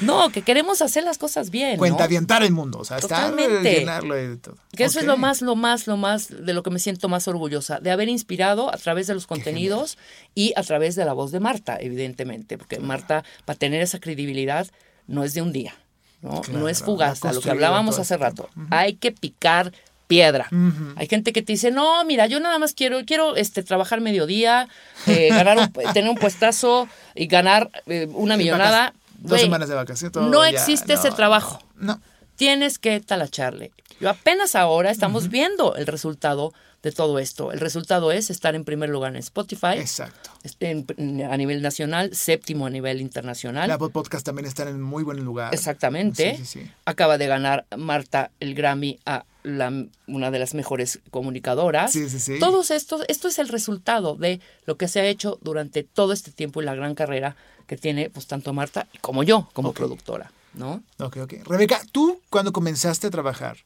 no, 0.00 0.30
que 0.30 0.42
queremos 0.42 0.80
hacer 0.80 1.04
las 1.04 1.18
cosas 1.18 1.50
bien. 1.50 1.72
¿no? 1.72 1.78
Cuenta 1.78 2.04
avientar 2.04 2.42
el 2.42 2.52
mundo, 2.52 2.78
o 2.78 2.84
sea, 2.84 2.98
Totalmente. 2.98 3.80
llenarlo 3.80 4.14
de 4.14 4.36
todo. 4.36 4.56
Que 4.76 4.84
eso 4.84 5.00
es 5.00 5.06
lo 5.06 5.16
más, 5.16 5.42
lo 5.42 5.54
más, 5.54 5.86
lo 5.86 5.96
más 5.96 6.28
de 6.28 6.52
lo 6.54 6.62
que 6.62 6.70
me 6.70 6.78
siento 6.78 7.08
más 7.08 7.28
orgullosa, 7.28 7.78
de 7.80 7.90
haber 7.90 8.08
inspirado 8.08 8.72
a 8.72 8.76
través 8.78 9.06
de 9.06 9.14
los 9.14 9.26
contenidos 9.26 9.98
y 10.34 10.54
a 10.56 10.62
través 10.62 10.96
de 10.96 11.04
la 11.04 11.12
voz 11.12 11.30
de 11.30 11.40
Marta, 11.40 11.76
evidentemente, 11.78 12.56
porque 12.56 12.80
Marta, 12.80 13.24
para 13.44 13.58
tener 13.58 13.82
esa 13.82 14.00
credibilidad, 14.00 14.66
no 15.06 15.24
es 15.24 15.34
de 15.34 15.42
un 15.42 15.52
día, 15.52 15.74
¿no? 16.22 16.40
Claro, 16.40 16.60
no 16.60 16.68
es 16.68 16.82
fugaz, 16.82 17.24
a 17.24 17.32
lo 17.32 17.40
que 17.40 17.50
hablábamos 17.50 17.98
hace 17.98 18.16
rato. 18.16 18.48
Hay 18.70 18.94
que 18.94 19.12
picar 19.12 19.72
piedra. 20.06 20.48
Hay 20.96 21.06
gente 21.08 21.32
que 21.32 21.42
te 21.42 21.52
dice, 21.52 21.70
no, 21.70 22.04
mira, 22.04 22.26
yo 22.26 22.38
nada 22.40 22.58
más 22.58 22.74
quiero, 22.74 22.98
quiero 23.06 23.34
este, 23.36 23.62
trabajar 23.62 24.00
mediodía, 24.00 24.68
eh, 25.06 25.28
ganar 25.30 25.58
un- 25.58 25.72
tener 25.94 26.10
un 26.10 26.16
puestazo 26.16 26.86
y 27.14 27.26
ganar 27.26 27.70
eh, 27.86 28.08
una 28.12 28.36
millonada. 28.36 28.92
Dos 29.18 29.40
semanas 29.40 29.68
de 29.68 29.74
vacaciones. 29.74 30.12
todo 30.12 30.28
no 30.28 30.42
ya, 30.44 30.50
existe 30.50 30.94
no, 30.94 30.98
ese 30.98 31.10
trabajo 31.12 31.60
No. 31.76 32.00
Tienes 32.36 32.78
que 32.78 33.00
talacharle. 33.00 33.72
Yo 34.00 34.10
apenas 34.10 34.54
ahora 34.56 34.90
estamos 34.90 35.28
viendo 35.28 35.76
el 35.76 35.86
resultado 35.86 36.52
de 36.82 36.90
todo 36.90 37.20
esto. 37.20 37.52
El 37.52 37.60
resultado 37.60 38.10
es 38.10 38.28
estar 38.30 38.56
en 38.56 38.64
primer 38.64 38.88
lugar 38.90 39.12
en 39.12 39.18
Spotify, 39.18 39.76
Exacto. 39.76 40.30
en- 40.58 41.22
a 41.22 41.36
nivel 41.36 41.62
nacional, 41.62 42.12
séptimo 42.14 42.66
a 42.66 42.70
nivel 42.70 43.00
internacional. 43.00 43.68
La 43.68 43.78
podcast 43.78 44.26
también 44.26 44.46
está 44.46 44.68
en 44.68 44.82
muy 44.82 45.04
buen 45.04 45.24
lugar. 45.24 45.54
Exactamente. 45.54 46.36
Sí, 46.38 46.44
sí, 46.44 46.60
sí. 46.64 46.70
Acaba 46.84 47.18
de 47.18 47.28
ganar 47.28 47.66
Marta 47.76 48.32
el 48.40 48.54
Grammy 48.56 48.98
a 49.06 49.24
la- 49.44 49.86
una 50.08 50.30
de 50.32 50.38
las 50.40 50.54
mejores 50.54 50.98
comunicadoras. 51.12 51.92
Sí, 51.92 52.08
sí, 52.10 52.18
sí. 52.18 52.38
Todos 52.40 52.72
estos, 52.72 53.02
esto 53.06 53.28
es 53.28 53.38
el 53.38 53.48
resultado 53.48 54.16
de 54.16 54.40
lo 54.66 54.76
que 54.76 54.88
se 54.88 54.98
ha 55.00 55.04
hecho 55.06 55.38
durante 55.42 55.84
todo 55.84 56.12
este 56.12 56.32
tiempo 56.32 56.60
y 56.60 56.64
la 56.64 56.74
gran 56.74 56.96
carrera 56.96 57.36
que 57.68 57.76
tiene 57.76 58.10
pues 58.10 58.26
tanto 58.26 58.52
Marta 58.52 58.88
como 59.00 59.22
yo 59.22 59.48
como 59.52 59.72
productora, 59.72 60.32
¿no? 60.54 60.82
Ok, 60.98 61.16
ok. 61.18 61.32
Rebeca, 61.44 61.82
tú 61.92 62.20
cuando 62.30 62.52
comenzaste 62.52 63.06
a 63.06 63.10
trabajar, 63.10 63.58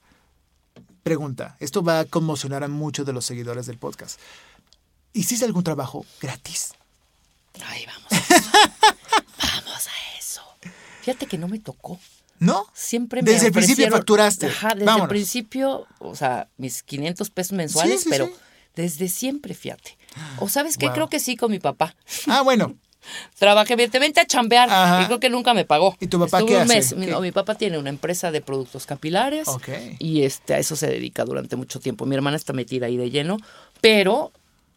pregunta, 1.02 1.56
esto 1.60 1.82
va 1.82 2.00
a 2.00 2.04
conmocionar 2.04 2.64
a 2.64 2.68
muchos 2.68 3.06
de 3.06 3.12
los 3.12 3.24
seguidores 3.24 3.66
del 3.66 3.78
podcast. 3.78 4.18
¿Hiciste 5.12 5.44
algún 5.44 5.64
trabajo 5.64 6.04
gratis? 6.20 6.72
Ay, 7.64 7.86
vamos 7.86 8.12
a 8.12 8.16
eso. 8.16 8.50
vamos 9.42 9.86
a 9.88 10.18
eso. 10.18 10.42
Fíjate 11.02 11.26
que 11.26 11.38
no 11.38 11.48
me 11.48 11.58
tocó. 11.58 11.98
¿No? 12.38 12.66
Siempre 12.74 13.22
me 13.22 13.30
Desde 13.30 13.46
el 13.46 13.52
principio 13.52 13.90
facturaste. 13.90 14.48
Ajá, 14.48 14.70
desde 14.74 14.84
Vámonos. 14.84 15.04
el 15.04 15.08
principio, 15.08 15.86
o 16.00 16.14
sea, 16.14 16.48
mis 16.58 16.82
500 16.82 17.30
pesos 17.30 17.52
mensuales, 17.52 18.00
Sí, 18.00 18.04
sí, 18.04 18.10
pero 18.10 18.26
sí. 18.26 18.32
desde 18.74 19.08
siempre, 19.08 19.54
fíjate. 19.54 19.96
O 20.38 20.48
sabes 20.50 20.76
qué, 20.76 20.86
Wow. 20.86 20.94
creo 20.94 21.08
que 21.08 21.18
sí 21.18 21.36
con 21.36 21.50
mi 21.50 21.60
papá. 21.60 21.94
Ah, 22.26 22.42
bueno. 22.42 22.74
Trabajé, 23.38 23.76
bien, 23.76 23.90
te 23.90 23.98
vente 23.98 24.20
a 24.20 24.26
chambear. 24.26 24.68
Ajá. 24.70 25.02
Y 25.02 25.06
creo 25.06 25.20
que 25.20 25.30
nunca 25.30 25.54
me 25.54 25.64
pagó. 25.64 25.96
¿Y 26.00 26.06
tu 26.06 26.18
papá 26.18 26.38
Estuve 26.38 26.50
qué 26.52 26.56
un 26.56 26.62
hace? 26.70 26.94
mes. 26.96 27.08
No, 27.08 27.20
mi 27.20 27.32
papá 27.32 27.54
tiene 27.54 27.78
una 27.78 27.90
empresa 27.90 28.30
de 28.30 28.40
productos 28.40 28.86
capilares. 28.86 29.48
Ok. 29.48 29.68
Y 29.98 30.22
este, 30.22 30.54
a 30.54 30.58
eso 30.58 30.76
se 30.76 30.86
dedica 30.86 31.24
durante 31.24 31.56
mucho 31.56 31.80
tiempo. 31.80 32.06
Mi 32.06 32.14
hermana 32.14 32.36
está 32.36 32.52
metida 32.52 32.86
ahí 32.86 32.96
de 32.96 33.10
lleno, 33.10 33.36
pero 33.80 34.32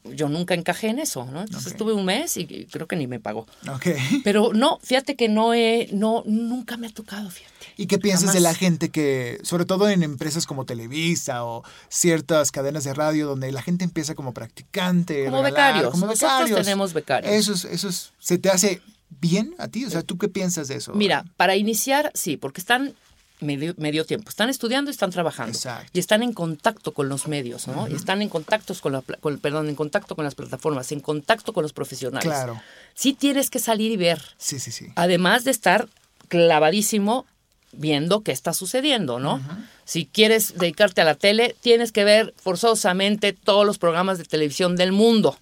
yo 0.06 0.30
nunca 0.30 0.54
encajé 0.54 0.88
en 0.88 1.00
eso, 1.00 1.26
¿no? 1.26 1.42
Entonces 1.42 1.68
Ok. 1.68 1.74
estuve 1.74 1.94
un 1.94 2.06
mes 2.06 2.38
y 2.38 2.65
creo 2.72 2.88
que 2.88 2.96
ni 2.96 3.06
me 3.08 3.20
pagó. 3.20 3.48
Ok. 3.70 3.88
Pero 4.24 4.52
no, 4.54 4.80
fíjate 4.82 5.15
que 5.15 5.28
no 5.30 5.54
he, 5.54 5.89
no, 5.92 6.24
nunca 6.26 6.78
me 6.78 6.88
ha 6.88 6.89
tocado, 6.89 7.30
fíjate. 7.30 7.59
¿Y 7.82 7.88
qué 7.88 7.98
piensas 7.98 8.34
de 8.34 8.42
la 8.42 8.54
gente 8.54 8.89
que, 8.89 9.39
sobre 9.44 9.63
todo 9.65 9.88
en 9.89 10.04
empresas 10.04 10.46
como 10.46 10.65
Televisa 10.65 11.46
o 11.46 11.63
ciertas 11.88 12.52
cadenas 12.52 12.84
de 12.84 12.94
radio, 12.94 13.26
donde 13.28 13.52
la 13.54 13.62
gente 13.62 13.86
empieza 13.86 14.15
como 14.15 14.34
practicante? 14.34 15.26
Como 15.26 15.42
regalar, 15.44 15.74
becarios. 15.74 15.92
Como 15.92 16.06
Nosotros 16.08 16.39
becarios. 16.39 16.65
tenemos 16.65 16.94
becarios. 16.94 17.34
Eso 17.34 17.54
es, 17.54 17.63
eso 17.65 17.88
es, 17.88 18.12
¿se 18.20 18.38
te 18.38 18.50
hace 18.50 18.82
bien 19.22 19.56
a 19.60 19.68
ti? 19.70 19.86
O 19.86 19.89
sea, 19.89 20.02
¿tú 20.02 20.18
qué 20.18 20.28
piensas 20.28 20.68
de 20.68 20.76
eso? 20.76 20.94
Mira, 20.94 21.24
para 21.38 21.56
iniciar, 21.56 22.12
sí, 22.15 22.36
porque 22.36 22.60
están 22.60 22.96
medio, 23.39 23.74
medio 23.78 24.06
tiempo, 24.06 24.30
están 24.30 24.50
estudiando 24.50 24.92
y 24.92 24.94
están 24.94 25.12
trabajando. 25.12 25.54
Exacto. 25.56 25.89
Y 25.94 26.00
están 26.00 26.22
en 26.22 26.34
contacto 26.34 26.94
con 26.94 27.08
los 27.08 27.30
medios, 27.30 27.68
¿no? 27.70 27.88
Y 27.88 27.94
están 27.96 28.22
en 28.22 28.28
contactos 28.28 28.82
con 28.82 28.92
la, 28.92 29.02
con- 29.22 29.39
perdón, 29.39 29.70
en 29.70 29.76
contacto 29.76 30.18
con 30.18 30.26
las 30.26 30.36
plataformas, 30.36 30.92
en 30.92 31.00
contacto 31.00 31.54
con 31.54 31.63
los 31.63 31.72
profesionales. 31.72 32.28
Claro. 32.28 32.62
Sí 32.94 33.13
tienes 33.13 33.50
que 33.50 33.60
salir 33.60 33.89
y 33.92 33.96
ver, 33.98 34.22
Sí, 34.38 34.60
sí, 34.60 34.72
sí. 34.72 34.88
además 34.96 35.46
de 35.46 35.52
estar 35.52 35.88
clavadísimo 36.28 37.26
viendo 37.72 38.22
qué 38.22 38.32
está 38.32 38.54
sucediendo, 38.54 39.20
¿no? 39.20 39.42
Si 39.86 40.06
quieres 40.06 40.58
dedicarte 40.58 41.02
a 41.02 41.06
la 41.06 41.16
tele, 41.16 41.56
tienes 41.62 41.92
que 41.92 42.04
ver 42.04 42.34
forzosamente 42.38 43.34
todos 43.34 43.66
los 43.66 43.78
programas 43.78 44.18
de 44.18 44.26
televisión 44.26 44.76
del 44.76 44.92
mundo. 44.92 45.38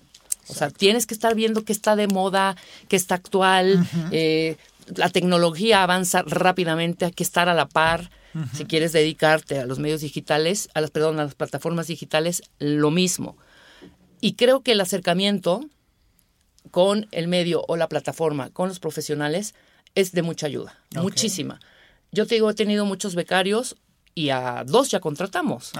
O 0.50 0.54
sea, 0.54 0.70
tienes 0.70 1.06
que 1.06 1.14
estar 1.14 1.36
viendo 1.36 1.64
qué 1.64 1.74
está 1.74 1.96
de 1.96 2.08
moda, 2.08 2.56
qué 2.88 2.96
está 2.96 3.16
actual. 3.16 3.86
eh, 4.12 4.58
la 4.96 5.10
tecnología 5.10 5.84
avanza 5.84 6.24
rápidamente, 6.26 7.06
hay 7.06 7.12
que 7.12 7.24
estar 7.24 7.50
a 7.50 7.54
la 7.54 7.68
par. 7.68 8.10
Si 8.54 8.66
quieres 8.66 8.92
dedicarte 8.92 9.60
a 9.60 9.66
los 9.66 9.80
medios 9.80 10.02
digitales, 10.02 10.70
a 10.76 10.82
las, 10.82 10.92
perdón, 10.92 11.20
a 11.20 11.24
las 11.24 11.34
plataformas 11.34 11.88
digitales, 11.88 12.44
lo 12.60 12.92
mismo. 12.92 13.36
Y 14.22 14.34
creo 14.34 14.62
que 14.62 14.74
el 14.74 14.82
acercamiento 14.82 15.66
con 16.70 17.08
el 17.12 17.28
medio 17.28 17.64
o 17.68 17.78
la 17.78 17.90
plataforma, 17.90 18.52
con 18.52 18.70
los 18.70 18.80
profesionales, 18.80 19.56
es 19.96 20.12
de 20.12 20.22
mucha 20.22 20.46
ayuda, 20.46 20.78
muchísima. 20.96 21.60
Yo 22.12 22.26
te 22.28 22.36
digo, 22.36 22.50
he 22.50 22.54
tenido 22.54 22.86
muchos 22.86 23.16
becarios 23.16 23.76
y 24.16 24.30
a 24.30 24.64
dos 24.66 24.90
ya 24.90 25.00
contratamos 25.00 25.72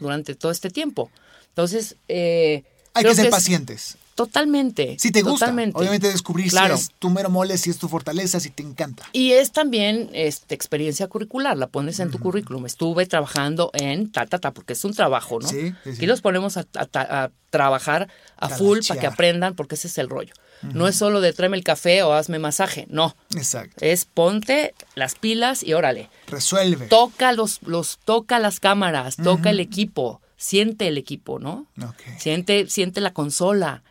durante 0.00 0.34
todo 0.34 0.50
este 0.52 0.70
tiempo. 0.70 1.10
Entonces, 1.50 1.96
eh, 2.08 2.64
Hay 2.94 3.04
que 3.04 3.14
ser 3.14 3.26
es- 3.26 3.30
pacientes. 3.30 3.96
Totalmente. 4.18 4.96
Si 4.98 5.10
te 5.12 5.22
gusta, 5.22 5.46
totalmente. 5.46 5.78
obviamente 5.78 6.08
descubrir 6.08 6.50
Claro. 6.50 6.76
si 6.76 6.82
es 6.82 6.90
tu 6.98 7.08
mero 7.08 7.30
mole, 7.30 7.56
si 7.56 7.70
es 7.70 7.78
tu 7.78 7.88
fortaleza, 7.88 8.40
si 8.40 8.50
te 8.50 8.62
encanta. 8.62 9.04
Y 9.12 9.32
es 9.32 9.52
también 9.52 10.10
este, 10.12 10.54
experiencia 10.54 11.06
curricular, 11.06 11.56
la 11.56 11.68
pones 11.68 12.00
en 12.00 12.10
tu 12.10 12.18
currículum. 12.18 12.66
Estuve 12.66 13.06
trabajando 13.06 13.70
en 13.74 14.10
ta, 14.12 14.26
ta, 14.26 14.38
ta, 14.38 14.52
porque 14.52 14.72
es 14.74 14.84
un 14.84 14.92
trabajo, 14.92 15.38
¿no? 15.40 15.48
Sí, 15.48 15.72
sí. 15.84 15.90
Aquí 15.90 16.06
los 16.06 16.20
ponemos 16.20 16.56
a, 16.56 16.66
a- 16.74 17.24
a 17.24 17.30
trabajar 17.50 18.08
a 18.36 18.48
full 18.48 18.80
para 18.86 19.00
que 19.00 19.06
aprendan, 19.06 19.54
porque 19.54 19.76
ese 19.76 19.86
es 19.88 19.96
el 19.98 20.08
rollo. 20.08 20.34
No 20.74 20.88
es 20.88 20.96
solo 20.96 21.20
de 21.20 21.32
tráeme 21.32 21.56
el 21.56 21.62
café 21.62 22.02
o 22.02 22.12
hazme 22.12 22.40
masaje, 22.40 22.86
no. 22.90 23.14
Exacto. 23.36 23.76
Es 23.80 24.04
ponte 24.04 24.74
las 24.96 25.14
pilas 25.14 25.62
y 25.62 25.72
órale. 25.74 26.10
Resuelve. 26.26 26.86
Toca 26.88 27.32
los, 27.32 27.62
los 27.62 27.98
toca 28.04 28.40
las 28.40 28.58
cámaras, 28.58 29.16
toca 29.16 29.50
el 29.50 29.60
equipo, 29.60 30.20
siente 30.38 30.86
el 30.86 30.96
equipo, 30.96 31.38
¿no? 31.40 31.66
Ok. 31.82 32.00
Siente, 32.18 32.68
siente 32.70 33.00
la 33.02 33.12
consola. 33.12 33.82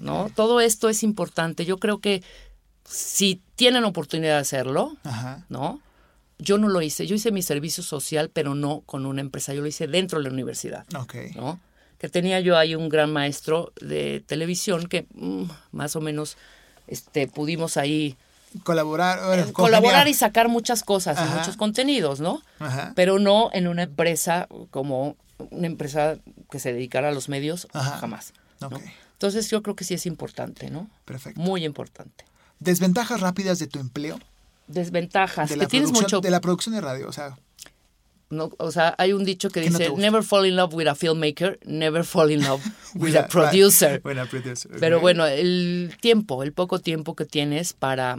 ¿no? 0.00 0.30
Todo 0.34 0.60
esto 0.60 0.88
es 0.88 1.02
importante. 1.02 1.64
Yo 1.66 1.76
creo 1.76 2.00
que 2.00 2.22
si 2.88 3.40
tienen 3.54 3.84
oportunidad 3.84 4.34
de 4.36 4.40
hacerlo, 4.40 4.96
Ajá. 5.04 5.44
¿no? 5.50 5.80
Yo 6.38 6.56
no 6.58 6.68
lo 6.68 6.80
hice. 6.80 7.06
Yo 7.06 7.14
hice 7.14 7.30
mi 7.30 7.42
servicio 7.42 7.84
social, 7.84 8.30
pero 8.30 8.54
no 8.54 8.80
con 8.80 9.04
una 9.06 9.20
empresa. 9.20 9.52
Yo 9.54 9.60
lo 9.60 9.68
hice 9.68 9.86
dentro 9.86 10.18
de 10.18 10.24
la 10.24 10.30
universidad. 10.30 10.86
¿no? 11.36 11.60
Que 11.98 12.08
tenía 12.08 12.40
yo 12.40 12.56
ahí 12.56 12.74
un 12.74 12.88
gran 12.88 13.12
maestro 13.12 13.72
de 13.80 14.24
televisión 14.26 14.86
que 14.88 15.06
mm, 15.14 15.44
más 15.72 15.94
o 15.94 16.00
menos 16.00 16.36
este, 16.88 17.28
pudimos 17.28 17.76
ahí 17.76 18.16
Colaborar. 18.64 19.18
eh, 19.38 19.52
colaborar 19.52 20.08
y 20.08 20.14
sacar 20.14 20.48
muchas 20.48 20.82
cosas, 20.82 21.16
y 21.18 21.22
Ajá. 21.22 21.38
muchos 21.38 21.56
contenidos, 21.56 22.20
¿no? 22.20 22.42
Ajá. 22.58 22.92
Pero 22.96 23.18
no 23.18 23.50
en 23.52 23.66
una 23.68 23.84
empresa 23.84 24.46
como 24.70 25.16
una 25.50 25.66
empresa 25.66 26.18
que 26.50 26.58
se 26.58 26.72
dedicara 26.72 27.08
a 27.08 27.12
los 27.12 27.28
medios, 27.28 27.68
Ajá. 27.72 27.98
jamás. 27.98 28.32
Entonces 29.12 29.50
yo 29.50 29.62
creo 29.62 29.76
que 29.76 29.84
sí 29.84 29.94
es 29.94 30.06
importante, 30.06 30.70
¿no? 30.70 30.90
Perfecto. 31.04 31.40
Muy 31.40 31.64
importante. 31.64 32.24
Desventajas 32.58 33.20
rápidas 33.20 33.58
de 33.58 33.66
tu 33.66 33.78
empleo. 33.78 34.18
Desventajas. 34.68 35.48
De 35.48 35.54
que 35.56 35.62
la, 35.62 35.68
tienes 35.68 35.90
producción, 35.90 36.18
mucho. 36.18 36.20
de 36.20 36.30
la 36.30 36.40
producción 36.40 36.74
de 36.74 36.80
radio. 36.80 37.08
O 37.08 37.12
sea, 37.12 37.36
no, 38.32 38.50
o 38.56 38.70
sea, 38.70 38.94
hay 38.96 39.12
un 39.12 39.24
dicho 39.24 39.50
que 39.50 39.60
¿Qué 39.60 39.70
no 39.70 39.78
te 39.78 39.90
dice? 39.90 39.96
Never 40.00 40.22
fall 40.22 40.46
in 40.46 40.56
love 40.56 40.72
with 40.72 40.86
a 40.86 40.94
filmmaker, 40.94 41.58
never 41.66 42.02
fall 42.02 42.30
in 42.30 42.42
love 42.42 42.64
with 42.94 43.14
a 43.14 43.22
right. 43.22 43.30
producer. 43.30 44.00
Bueno, 44.02 44.26
producer. 44.26 44.70
Pero 44.80 45.00
bueno, 45.00 45.26
el 45.26 45.94
tiempo, 46.00 46.42
el 46.42 46.54
poco 46.54 46.80
tiempo 46.80 47.14
que 47.14 47.26
tienes 47.26 47.74
para, 47.74 48.18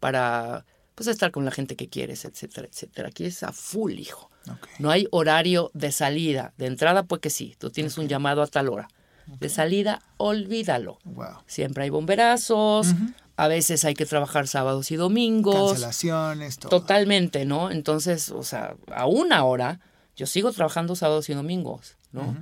para 0.00 0.64
pues 0.94 1.08
estar 1.08 1.30
con 1.30 1.44
la 1.44 1.50
gente 1.50 1.76
que 1.76 1.88
quieres, 1.88 2.24
etcétera, 2.24 2.68
etcétera. 2.68 3.08
Aquí 3.08 3.26
es 3.26 3.42
a 3.42 3.52
full, 3.52 3.92
hijo. 3.98 4.29
No 4.78 4.90
hay 4.90 5.06
horario 5.10 5.70
de 5.74 5.92
salida. 5.92 6.52
De 6.56 6.66
entrada, 6.66 7.02
pues 7.04 7.20
que 7.20 7.30
sí, 7.30 7.54
tú 7.58 7.70
tienes 7.70 7.98
un 7.98 8.08
llamado 8.08 8.42
a 8.42 8.46
tal 8.46 8.68
hora. 8.68 8.88
De 9.26 9.48
salida, 9.48 10.00
olvídalo. 10.16 10.98
Wow. 11.04 11.42
Siempre 11.46 11.84
hay 11.84 11.90
bomberazos, 11.90 12.94
a 13.36 13.48
veces 13.48 13.84
hay 13.84 13.94
que 13.94 14.06
trabajar 14.06 14.48
sábados 14.48 14.90
y 14.90 14.96
domingos. 14.96 15.72
Cancelaciones, 15.72 16.58
todo. 16.58 16.70
Totalmente, 16.70 17.44
¿no? 17.44 17.70
Entonces, 17.70 18.30
o 18.30 18.42
sea, 18.42 18.74
a 18.92 19.06
una 19.06 19.44
hora, 19.44 19.78
yo 20.16 20.26
sigo 20.26 20.50
trabajando 20.52 20.96
sábados 20.96 21.28
y 21.30 21.34
domingos, 21.34 21.96
¿no? 22.12 22.36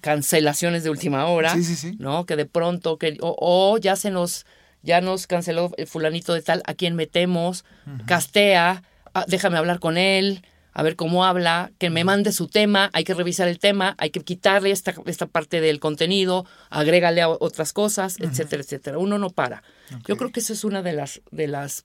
cancelaciones 0.00 0.84
de 0.84 0.90
última 0.90 1.26
hora, 1.26 1.54
Sí, 1.54 1.64
sí, 1.64 1.74
sí. 1.76 1.96
¿no? 1.98 2.26
Que 2.26 2.36
de 2.36 2.46
pronto, 2.46 2.98
que, 2.98 3.16
o, 3.20 3.34
o 3.38 3.78
ya 3.78 3.96
se 3.96 4.10
nos, 4.10 4.46
ya 4.82 5.00
nos 5.00 5.26
canceló 5.26 5.72
el 5.76 5.86
fulanito 5.86 6.34
de 6.34 6.42
tal, 6.42 6.62
a 6.66 6.74
quién 6.74 6.94
metemos, 6.94 7.64
castea, 8.06 8.82
ah, 9.14 9.24
déjame 9.26 9.56
hablar 9.58 9.80
con 9.80 9.96
él, 9.96 10.44
a 10.72 10.82
ver 10.82 10.96
cómo 10.96 11.24
habla, 11.24 11.72
que 11.78 11.90
me 11.90 12.04
mande 12.04 12.32
su 12.32 12.46
tema, 12.46 12.90
hay 12.92 13.04
que 13.04 13.14
revisar 13.14 13.48
el 13.48 13.58
tema, 13.58 13.94
hay 13.98 14.10
que 14.10 14.20
quitarle 14.20 14.70
esta, 14.70 14.94
esta 15.06 15.26
parte 15.26 15.60
del 15.60 15.80
contenido, 15.80 16.46
agrégale 16.70 17.22
a 17.22 17.28
otras 17.28 17.72
cosas, 17.72 18.16
etcétera, 18.20 18.62
etcétera. 18.62 18.98
Uno 18.98 19.18
no 19.18 19.30
para. 19.30 19.62
Yo 20.06 20.16
creo 20.16 20.30
que 20.30 20.40
eso 20.40 20.52
es 20.52 20.64
una 20.64 20.82
de 20.82 20.92
las, 20.92 21.20
de 21.30 21.48
las 21.48 21.84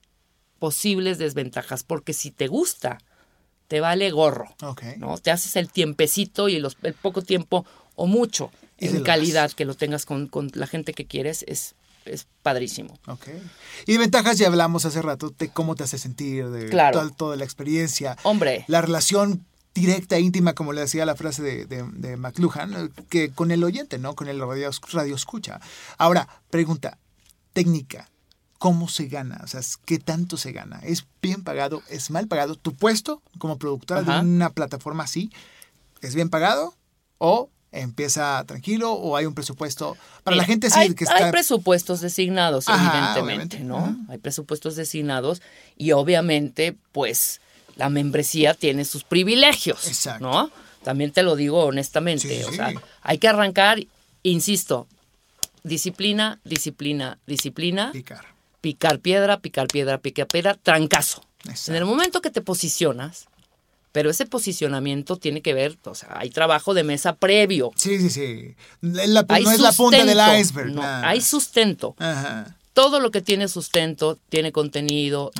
posibles 0.58 1.18
desventajas, 1.18 1.82
porque 1.82 2.12
si 2.12 2.30
te 2.30 2.46
gusta, 2.46 2.98
te 3.68 3.80
vale 3.80 4.10
gorro. 4.10 4.54
¿no? 4.98 5.18
Te 5.18 5.30
haces 5.30 5.56
el 5.56 5.70
tiempecito 5.70 6.48
y 6.48 6.58
los, 6.58 6.76
el 6.82 6.94
poco 6.94 7.22
tiempo 7.22 7.66
o 7.96 8.06
mucho 8.06 8.50
en 8.78 9.02
calidad 9.02 9.52
que 9.52 9.64
lo 9.64 9.74
tengas 9.74 10.04
con, 10.04 10.26
con 10.26 10.50
la 10.54 10.66
gente 10.66 10.92
que 10.92 11.06
quieres 11.06 11.44
es, 11.48 11.74
es 12.06 12.26
padrísimo. 12.42 12.98
Ok. 13.06 13.28
Y 13.86 13.92
de 13.92 13.98
ventajas 13.98 14.38
ya 14.38 14.46
hablamos 14.48 14.84
hace 14.84 15.02
rato 15.02 15.30
de 15.38 15.48
cómo 15.48 15.74
te 15.74 15.84
hace 15.84 15.98
sentir, 15.98 16.48
de 16.50 16.68
Claro. 16.68 16.98
toda, 17.00 17.10
toda 17.10 17.36
la 17.36 17.44
experiencia. 17.44 18.16
Hombre, 18.22 18.64
La 18.68 18.80
relación 18.82 19.44
directa, 19.74 20.18
íntima, 20.18 20.52
como 20.54 20.72
le 20.72 20.82
decía 20.82 21.04
la 21.06 21.16
frase 21.16 21.42
de, 21.42 21.66
de, 21.66 21.82
de 21.94 22.16
McLuhan, 22.16 22.92
que 23.08 23.30
con 23.30 23.50
el 23.50 23.64
oyente, 23.64 23.98
¿no? 23.98 24.14
Con 24.14 24.28
el 24.28 24.38
radio, 24.40 24.70
radio 24.92 25.14
escucha. 25.16 25.60
Ahora, 25.98 26.28
pregunta, 26.50 26.98
técnica. 27.52 28.08
¿Cómo 28.58 28.88
se 28.88 29.08
gana? 29.08 29.40
O 29.44 29.46
sea, 29.46 29.60
¿qué 29.84 29.98
tanto 29.98 30.36
se 30.38 30.52
gana? 30.52 30.80
¿Es 30.84 31.04
bien 31.20 31.42
pagado? 31.42 31.82
¿Es 31.90 32.10
mal 32.10 32.28
pagado? 32.28 32.54
¿Tu 32.54 32.74
puesto 32.74 33.20
como 33.38 33.58
productora 33.58 34.00
Ajá. 34.00 34.14
de 34.14 34.20
una 34.28 34.48
plataforma 34.50 35.04
así 35.04 35.30
es 36.00 36.14
bien 36.14 36.30
pagado? 36.30 36.74
¿O 37.18 37.50
empieza 37.74 38.44
tranquilo? 38.46 38.92
¿O 38.92 39.16
hay 39.16 39.26
un 39.26 39.34
presupuesto? 39.34 39.96
Para 40.22 40.36
la 40.36 40.44
gente 40.44 40.70
sí 40.70 40.78
hay, 40.78 40.94
que 40.94 41.04
hay 41.08 41.14
está... 41.14 41.30
presupuestos 41.30 42.00
designados, 42.00 42.68
Ajá, 42.68 42.98
evidentemente, 42.98 43.56
obviamente. 43.56 43.60
¿no? 43.60 43.78
Ajá. 43.78 43.96
Hay 44.08 44.18
presupuestos 44.18 44.76
designados 44.76 45.42
y 45.76 45.92
obviamente, 45.92 46.76
pues, 46.92 47.40
la 47.76 47.88
membresía 47.88 48.54
tiene 48.54 48.84
sus 48.84 49.04
privilegios, 49.04 49.86
Exacto. 49.88 50.24
¿no? 50.24 50.50
También 50.82 51.12
te 51.12 51.22
lo 51.22 51.34
digo 51.34 51.64
honestamente, 51.64 52.28
sí, 52.28 52.44
o 52.44 52.50
sí. 52.50 52.56
sea, 52.56 52.72
hay 53.02 53.18
que 53.18 53.28
arrancar, 53.28 53.80
insisto, 54.22 54.86
disciplina, 55.62 56.38
disciplina, 56.44 57.18
disciplina. 57.26 57.90
Picar. 57.92 58.26
picar 58.60 58.98
piedra, 59.00 59.40
picar 59.40 59.66
piedra, 59.66 59.98
picar 59.98 60.26
piedra, 60.26 60.54
trancazo. 60.54 61.22
Exacto. 61.44 61.72
En 61.72 61.76
el 61.76 61.84
momento 61.84 62.20
que 62.20 62.30
te 62.30 62.40
posicionas, 62.40 63.26
pero 63.94 64.10
ese 64.10 64.26
posicionamiento 64.26 65.14
tiene 65.18 65.40
que 65.40 65.54
ver, 65.54 65.78
o 65.84 65.94
sea, 65.94 66.08
hay 66.18 66.28
trabajo 66.28 66.74
de 66.74 66.82
mesa 66.82 67.14
previo. 67.14 67.70
Sí, 67.76 68.00
sí, 68.00 68.10
sí. 68.10 68.54
La- 68.80 69.24
Hay 69.28 69.44
no 69.44 69.52
es 69.52 69.60
la 69.60 69.70
punta 69.70 70.04
del 70.04 70.18
iceberg. 70.40 70.72
no, 70.74 70.82
nada. 70.82 71.08
hay 71.08 71.20
sustento. 71.20 71.94
Ajá. 72.00 72.56
Todo 72.72 72.98
lo 72.98 73.12
que 73.12 73.22
tiene 73.22 73.46
sustento 73.46 74.18
tiene 74.30 74.50
contenido 74.50 75.30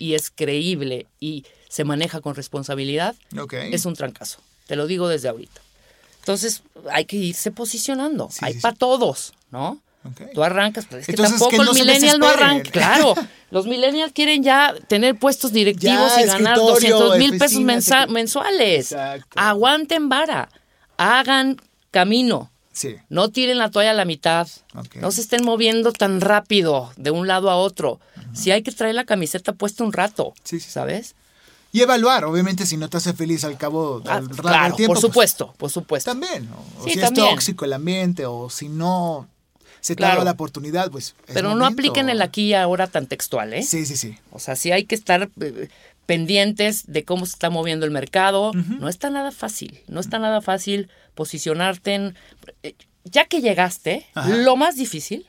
y- 0.00 0.14
es 0.14 0.28
creíble 0.30 1.06
y 1.20 1.44
se 1.68 1.84
maneja 1.84 2.20
con 2.20 2.34
responsabilidad, 2.34 3.14
Ok. 3.38 3.52
es 3.54 3.86
un 3.86 3.94
trancazo. 3.94 4.40
Te 4.66 4.74
lo 4.74 4.88
digo 4.88 5.06
desde 5.06 5.28
ahorita. 5.28 5.60
Entonces, 6.18 6.62
hay 6.90 7.04
que 7.04 7.16
irse 7.16 7.52
posicionando. 7.52 8.28
Sí, 8.32 8.40
hay 8.42 8.54
sí, 8.54 8.58
para 8.60 8.72
sí. 8.74 8.78
todos, 8.80 9.34
¿no? 9.52 9.78
Tú 10.34 10.42
arrancas, 10.42 10.86
pero 10.88 11.00
es 11.00 11.06
que 11.06 11.12
Entonces, 11.12 11.32
tampoco 11.38 11.50
que 11.50 11.56
no 11.58 11.70
el 11.72 11.76
se 11.76 11.84
millennial 11.84 12.18
no 12.18 12.26
desesperen. 12.26 12.50
arranca. 12.50 12.70
Claro, 12.72 13.14
los 13.50 13.66
millennials 13.66 14.12
quieren 14.12 14.42
ya 14.42 14.74
tener 14.88 15.18
puestos 15.18 15.52
directivos 15.52 16.14
Ya, 16.16 16.22
y 16.22 16.26
ganar 16.26 16.56
escritorio, 16.56 16.98
200 16.98 17.18
mil 17.18 17.38
pesos 17.38 17.60
mensa- 17.60 18.06
mensuales. 18.06 18.92
Exacto. 18.92 19.28
Aguanten 19.36 20.08
vara, 20.08 20.48
hagan 20.96 21.60
camino. 21.90 22.50
Sí. 22.72 22.96
No 23.08 23.28
tiren 23.30 23.58
la 23.58 23.70
toalla 23.70 23.90
a 23.90 23.94
la 23.94 24.04
mitad. 24.04 24.48
No 24.94 25.10
se 25.10 25.20
estén 25.20 25.44
moviendo 25.44 25.92
tan 25.92 26.20
rápido 26.20 26.90
de 26.96 27.10
un 27.10 27.26
lado 27.26 27.50
a 27.50 27.56
otro. 27.56 28.00
Si 28.32 28.52
hay 28.52 28.62
que 28.62 28.72
traer 28.72 28.94
la 28.94 29.04
camiseta 29.04 29.52
puesta 29.52 29.84
un 29.84 29.92
rato, 29.92 30.32
Sí, 30.44 30.60
sí. 30.60 30.70
¿sabes? 30.70 31.14
Y 31.72 31.82
evaluar, 31.82 32.24
obviamente, 32.24 32.64
si 32.66 32.76
no 32.76 32.88
te 32.88 32.96
hace 32.96 33.12
feliz 33.12 33.44
al 33.44 33.56
cabo 33.58 34.02
Ah, 34.06 34.16
al 34.16 34.28
claro, 34.30 34.64
del 34.68 34.76
tiempo. 34.76 34.94
por 34.94 35.00
pues, 35.02 35.12
supuesto, 35.12 35.54
por 35.58 35.70
supuesto. 35.70 36.10
también. 36.10 36.48
¿no? 36.48 36.56
O 36.80 36.84
Sí, 36.84 36.92
si 36.92 37.00
también. 37.00 37.26
es 37.28 37.32
tóxico 37.34 37.64
el 37.64 37.72
ambiente, 37.74 38.24
o 38.26 38.48
si 38.50 38.68
no 38.68 39.28
se 39.80 39.94
te 39.94 39.98
Claro. 39.98 40.18
da 40.20 40.24
la 40.26 40.30
oportunidad, 40.32 40.90
pues. 40.90 41.14
es 41.26 41.34
Pero 41.34 41.48
no 41.50 41.56
momento. 41.56 41.72
apliquen 41.74 42.08
el 42.10 42.22
aquí 42.22 42.46
y 42.48 42.54
ahora 42.54 42.86
tan 42.86 43.06
textual, 43.06 43.52
¿eh? 43.54 43.62
Sí, 43.62 43.86
sí, 43.86 43.96
sí. 43.96 44.16
O 44.32 44.38
sea, 44.38 44.56
sí 44.56 44.72
hay 44.72 44.84
que 44.84 44.94
estar 44.94 45.30
eh, 45.40 45.68
pendientes 46.06 46.84
de 46.86 47.04
cómo 47.04 47.24
se 47.26 47.32
está 47.32 47.50
moviendo 47.50 47.86
el 47.86 47.92
mercado. 47.92 48.52
No 48.54 48.88
está 48.88 49.10
nada 49.10 49.30
fácil, 49.32 49.80
no 49.88 50.00
está 50.00 50.18
nada 50.18 50.40
fácil 50.40 50.90
posicionarte 51.14 51.94
en... 51.94 52.14
eh, 52.62 52.74
Ya 53.04 53.24
que 53.24 53.40
llegaste, 53.40 54.06
Ajá. 54.14 54.28
lo 54.28 54.56
más 54.56 54.76
difícil 54.76 55.26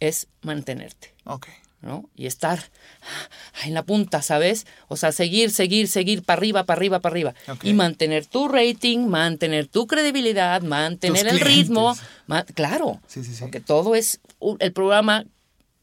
es 0.00 0.26
mantenerte, 0.42 1.14
Ok. 1.24 1.46
¿No? 1.80 2.08
Y 2.16 2.26
estar 2.26 2.58
ah, 3.02 3.66
en 3.66 3.74
la 3.74 3.82
punta, 3.84 4.20
¿sabes? 4.22 4.66
O 4.88 4.96
sea, 4.96 5.12
seguir, 5.12 5.50
seguir, 5.50 5.88
seguir, 5.88 6.22
para 6.22 6.38
arriba, 6.38 6.64
para 6.64 6.78
arriba, 6.78 6.98
para 7.00 7.12
arriba. 7.12 7.34
Y 7.62 7.72
mantener 7.74 8.26
tu 8.26 8.48
rating, 8.48 9.06
mantener 9.08 9.66
tu 9.66 9.86
credibilidad, 9.86 10.62
mantener 10.62 11.22
Tus 11.24 11.32
el 11.32 11.40
ritmo. 11.40 11.96
ma- 12.26 12.44
claro, 12.44 13.00
Sí, 13.06 13.22
sí, 13.24 13.32
sí. 13.34 13.40
porque 13.42 13.60
todo 13.60 13.94
es 13.94 14.20
el 14.60 14.72
programa. 14.72 15.24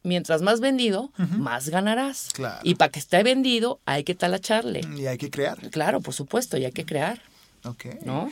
Mientras 0.03 0.43
más 0.43 0.59
vendido, 0.59 1.11
más 1.17 1.69
ganarás. 1.69 2.29
Claro. 2.33 2.59
Y 2.61 2.75
para 2.75 2.91
que 2.91 2.99
esté 2.99 3.23
vendido, 3.23 3.79
hay 3.85 4.03
que 4.03 4.13
talacharle. 4.13 4.81
Y 4.95 5.07
hay 5.07 5.17
que 5.17 5.31
crear. 5.31 5.57
Claro, 5.71 5.99
por 5.99 6.13
supuesto, 6.13 6.57
y 6.57 6.65
hay 6.65 6.71
que 6.71 6.85
crear, 6.85 7.23
Ok. 7.63 7.85
¿no? 8.03 8.31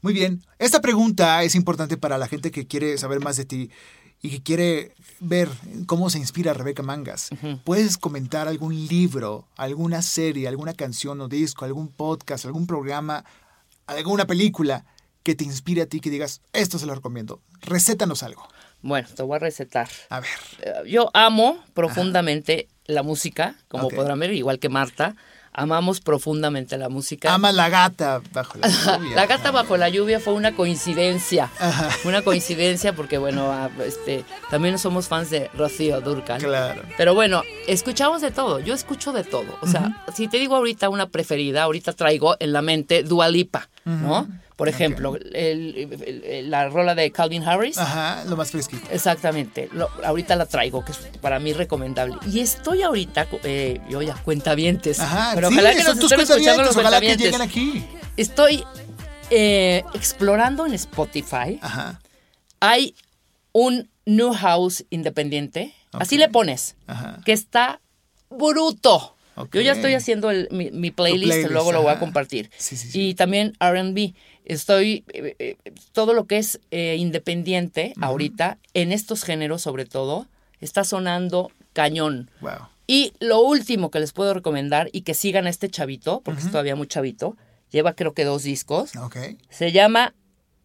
Muy 0.00 0.14
bien. 0.14 0.42
Esta 0.58 0.80
pregunta 0.80 1.42
es 1.42 1.54
importante 1.54 1.98
para 1.98 2.16
la 2.16 2.28
gente 2.28 2.50
que 2.50 2.66
quiere 2.66 2.96
saber 2.96 3.20
más 3.20 3.36
de 3.36 3.44
ti 3.44 3.70
y 4.22 4.30
que 4.30 4.42
quiere 4.42 4.94
ver 5.22 5.48
cómo 5.86 6.10
se 6.10 6.18
inspira 6.18 6.52
Rebeca 6.52 6.82
Mangas. 6.82 7.30
¿Puedes 7.64 7.96
comentar 7.96 8.48
algún 8.48 8.74
libro, 8.86 9.46
alguna 9.56 10.02
serie, 10.02 10.48
alguna 10.48 10.74
canción 10.74 11.20
o 11.20 11.28
disco, 11.28 11.64
algún 11.64 11.88
podcast, 11.88 12.44
algún 12.44 12.66
programa, 12.66 13.24
alguna 13.86 14.26
película 14.26 14.84
que 15.22 15.34
te 15.36 15.44
inspire 15.44 15.82
a 15.82 15.86
ti 15.86 16.00
que 16.00 16.10
digas, 16.10 16.40
esto 16.52 16.78
se 16.78 16.86
lo 16.86 16.94
recomiendo? 16.94 17.40
Recétanos 17.60 18.22
algo. 18.24 18.48
Bueno, 18.82 19.08
te 19.14 19.22
voy 19.22 19.36
a 19.36 19.38
recetar. 19.38 19.88
A 20.10 20.18
ver. 20.20 20.30
Eh, 20.60 20.90
Yo 20.90 21.10
amo 21.14 21.58
profundamente 21.72 22.68
la 22.86 23.04
música, 23.04 23.54
como 23.68 23.88
podrán 23.88 24.18
ver, 24.18 24.32
igual 24.32 24.58
que 24.58 24.68
Marta. 24.68 25.14
Amamos 25.54 26.00
profundamente 26.00 26.78
la 26.78 26.88
música. 26.88 27.32
Ama 27.34 27.52
la 27.52 27.68
gata 27.68 28.22
bajo 28.32 28.58
la 28.58 28.68
lluvia. 28.68 29.16
La 29.16 29.26
gata 29.26 29.50
bajo 29.50 29.76
la 29.76 29.90
lluvia 29.90 30.18
fue 30.18 30.32
una 30.32 30.54
coincidencia. 30.56 31.50
Ajá. 31.58 31.90
Una 32.04 32.22
coincidencia 32.22 32.94
porque, 32.94 33.18
bueno, 33.18 33.52
ah, 33.52 33.68
este, 33.84 34.24
también 34.50 34.78
somos 34.78 35.08
fans 35.08 35.28
de 35.28 35.50
Rocío 35.54 36.00
Durcal. 36.00 36.40
Claro. 36.40 36.82
Pero 36.96 37.14
bueno, 37.14 37.42
escuchamos 37.66 38.22
de 38.22 38.30
todo. 38.30 38.60
Yo 38.60 38.72
escucho 38.72 39.12
de 39.12 39.24
todo. 39.24 39.58
O 39.60 39.66
sea, 39.66 40.02
si 40.14 40.26
te 40.26 40.38
digo 40.38 40.56
ahorita 40.56 40.88
una 40.88 41.08
preferida, 41.08 41.64
ahorita 41.64 41.92
traigo 41.92 42.36
en 42.40 42.52
la 42.52 42.62
mente 42.62 43.02
Dualipa, 43.02 43.68
¿no? 43.84 44.28
Por 44.56 44.68
ejemplo, 44.68 45.16
el- 45.16 45.34
el- 45.34 46.24
el- 46.24 46.50
la 46.50 46.68
rola 46.68 46.94
de 46.94 47.10
Calvin 47.10 47.42
Harris. 47.42 47.78
Ajá, 47.78 48.24
lo 48.26 48.36
más 48.36 48.50
fresquito. 48.52 48.86
Exactamente, 48.92 49.68
lo- 49.72 49.88
ahorita 50.04 50.36
la 50.36 50.46
traigo, 50.46 50.84
que 50.84 50.92
es 50.92 50.98
para 51.20 51.38
mí 51.40 51.52
recomendable. 51.52 52.16
Y 52.30 52.40
estoy 52.40 52.82
ahorita, 52.82 53.26
eh, 53.44 53.80
yo 53.88 54.02
ya, 54.02 54.14
cuentavientes. 54.22 55.00
Ajá, 55.00 55.32
pero 55.34 55.48
sí, 55.48 55.54
ojalá 55.54 55.74
que 55.74 55.82
son 55.82 55.96
nos 55.96 56.00
tus 56.00 56.12
estén 56.12 56.20
escuchando 56.20 56.62
los 56.62 56.74
cuentavientes, 56.74 57.34
ojalá 57.34 57.46
que 57.48 57.54
cuentavientes. 57.58 57.82
lleguen 57.82 57.88
aquí. 57.90 58.12
Estoy 58.16 58.64
eh, 59.34 59.82
explorando 59.94 60.66
en 60.66 60.74
Spotify. 60.74 61.58
Ajá, 61.62 62.00
Hay 62.60 62.94
un 63.52 63.88
New 64.04 64.34
House 64.34 64.84
independiente, 64.90 65.74
así 65.92 66.18
le 66.18 66.28
pones, 66.28 66.76
ajá. 66.86 67.18
que 67.24 67.32
está 67.32 67.80
bruto. 68.30 69.16
Yo 69.52 69.60
ya 69.60 69.72
estoy 69.72 69.94
haciendo 69.94 70.30
el- 70.30 70.48
mi, 70.50 70.70
mi 70.70 70.90
playlist, 70.90 71.26
playlist, 71.32 71.50
luego 71.52 71.72
lo 71.72 71.82
voy 71.82 71.92
a 71.92 71.98
compartir. 71.98 72.50
Sí, 72.58 72.76
sí, 72.76 72.88
sí. 72.90 73.00
Y 73.08 73.14
también 73.14 73.54
RB. 73.60 74.14
Estoy, 74.44 75.04
eh, 75.12 75.36
eh, 75.38 75.56
todo 75.92 76.14
lo 76.14 76.26
que 76.26 76.38
es 76.38 76.60
eh, 76.70 76.96
independiente 76.98 77.92
ahorita, 78.00 78.58
en 78.74 78.92
estos 78.92 79.22
géneros 79.24 79.62
sobre 79.62 79.84
todo, 79.86 80.26
está 80.60 80.84
sonando 80.84 81.50
cañón. 81.72 82.30
Wow. 82.40 82.68
Y 82.86 83.12
lo 83.20 83.40
último 83.40 83.90
que 83.90 84.00
les 84.00 84.12
puedo 84.12 84.34
recomendar 84.34 84.90
y 84.92 85.02
que 85.02 85.14
sigan 85.14 85.46
a 85.46 85.50
este 85.50 85.70
chavito, 85.70 86.20
porque 86.24 86.40
es 86.42 86.50
todavía 86.50 86.74
muy 86.76 86.88
chavito, 86.88 87.36
lleva 87.70 87.94
creo 87.94 88.12
que 88.12 88.24
dos 88.24 88.42
discos, 88.42 88.94
Ok. 88.96 89.16
se 89.48 89.70
llama 89.72 90.12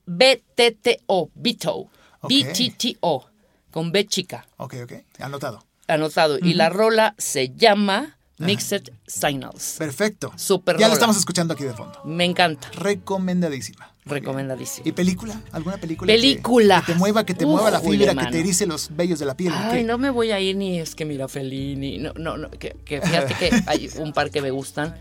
BTTO, 0.07 1.29
Bito, 1.35 1.75
Ok. 2.21 2.29
BTTO, 2.29 3.29
con 3.71 3.91
B 3.91 4.05
chica, 4.07 4.47
Ok, 4.57 4.75
ok. 4.83 4.93
Anotado. 5.19 5.63
anotado. 5.87 6.39
Y 6.41 6.55
la 6.55 6.69
rola 6.69 7.13
se 7.17 7.49
llama 7.49 8.16
Mixed 8.37 8.91
Signals. 9.07 9.75
Perfecto. 9.77 10.31
Súper 10.35 10.75
Ya 10.75 10.81
lo 10.81 10.87
rola. 10.87 10.93
estamos 10.93 11.17
escuchando 11.17 11.53
aquí 11.53 11.63
de 11.63 11.73
fondo. 11.73 11.99
Me 12.05 12.25
encanta, 12.25 12.69
Recomendadísima. 12.73 13.93
Recomendadísimo. 14.05 14.87
¿Y 14.87 14.91
película? 14.93 15.41
¿Alguna 15.51 15.77
película? 15.77 16.11
Película. 16.13 16.83
Que, 16.85 16.93
te 16.93 16.97
mueva, 16.97 17.25
que 17.25 17.33
te 17.33 17.45
mueva 17.45 17.71
la 17.71 17.81
fibra, 17.81 18.15
que 18.15 18.31
te 18.31 18.39
erice 18.39 18.65
los 18.65 18.95
vellos 18.95 19.19
de 19.19 19.25
la 19.25 19.35
piel. 19.35 19.53
Ay, 19.55 19.83
no 19.83 19.97
me 19.97 20.09
voy 20.09 20.31
a 20.31 20.39
ir 20.39 20.55
ni 20.55 20.79
es 20.79 20.95
que 20.95 21.03
mira 21.03 21.27
Fellini, 21.27 21.97
no, 21.97 22.13
no, 22.15 22.37
no, 22.37 22.49
que, 22.51 22.75
que 22.85 23.01
fíjate 23.01 23.33
que 23.33 23.63
hay 23.67 23.89
un 23.97 24.13
par 24.13 24.31
que 24.31 24.41
me 24.41 24.51
gustan, 24.51 24.95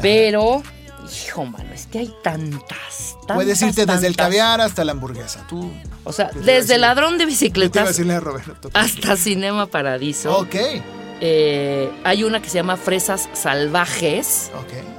pero 0.00 0.62
Hijo, 1.24 1.44
mano, 1.44 1.72
es 1.72 1.86
que 1.86 2.00
hay 2.00 2.12
tantas. 2.22 3.16
tantas 3.20 3.36
Puedes 3.36 3.62
irte 3.62 3.86
desde 3.86 4.06
el 4.08 4.16
caviar 4.16 4.60
hasta 4.60 4.84
la 4.84 4.92
hamburguesa. 4.92 5.46
Tú. 5.48 5.70
O 6.04 6.12
sea, 6.12 6.30
te 6.30 6.40
desde 6.40 6.78
ladrón 6.78 7.16
de 7.18 7.18
yo 7.18 7.18
te 7.18 7.22
iba 7.22 7.26
a 7.26 7.30
bicicletas 7.30 7.88
decirle 7.88 8.14
a 8.14 8.20
Roberto. 8.20 8.70
hasta 8.74 9.16
Cinema 9.16 9.66
Paradiso. 9.66 10.36
Ok, 10.36 10.56
Eh, 11.20 11.90
hay 12.04 12.24
una 12.24 12.42
que 12.42 12.48
se 12.50 12.56
llama 12.56 12.76
Fresas 12.76 13.28
Salvajes. 13.32 14.50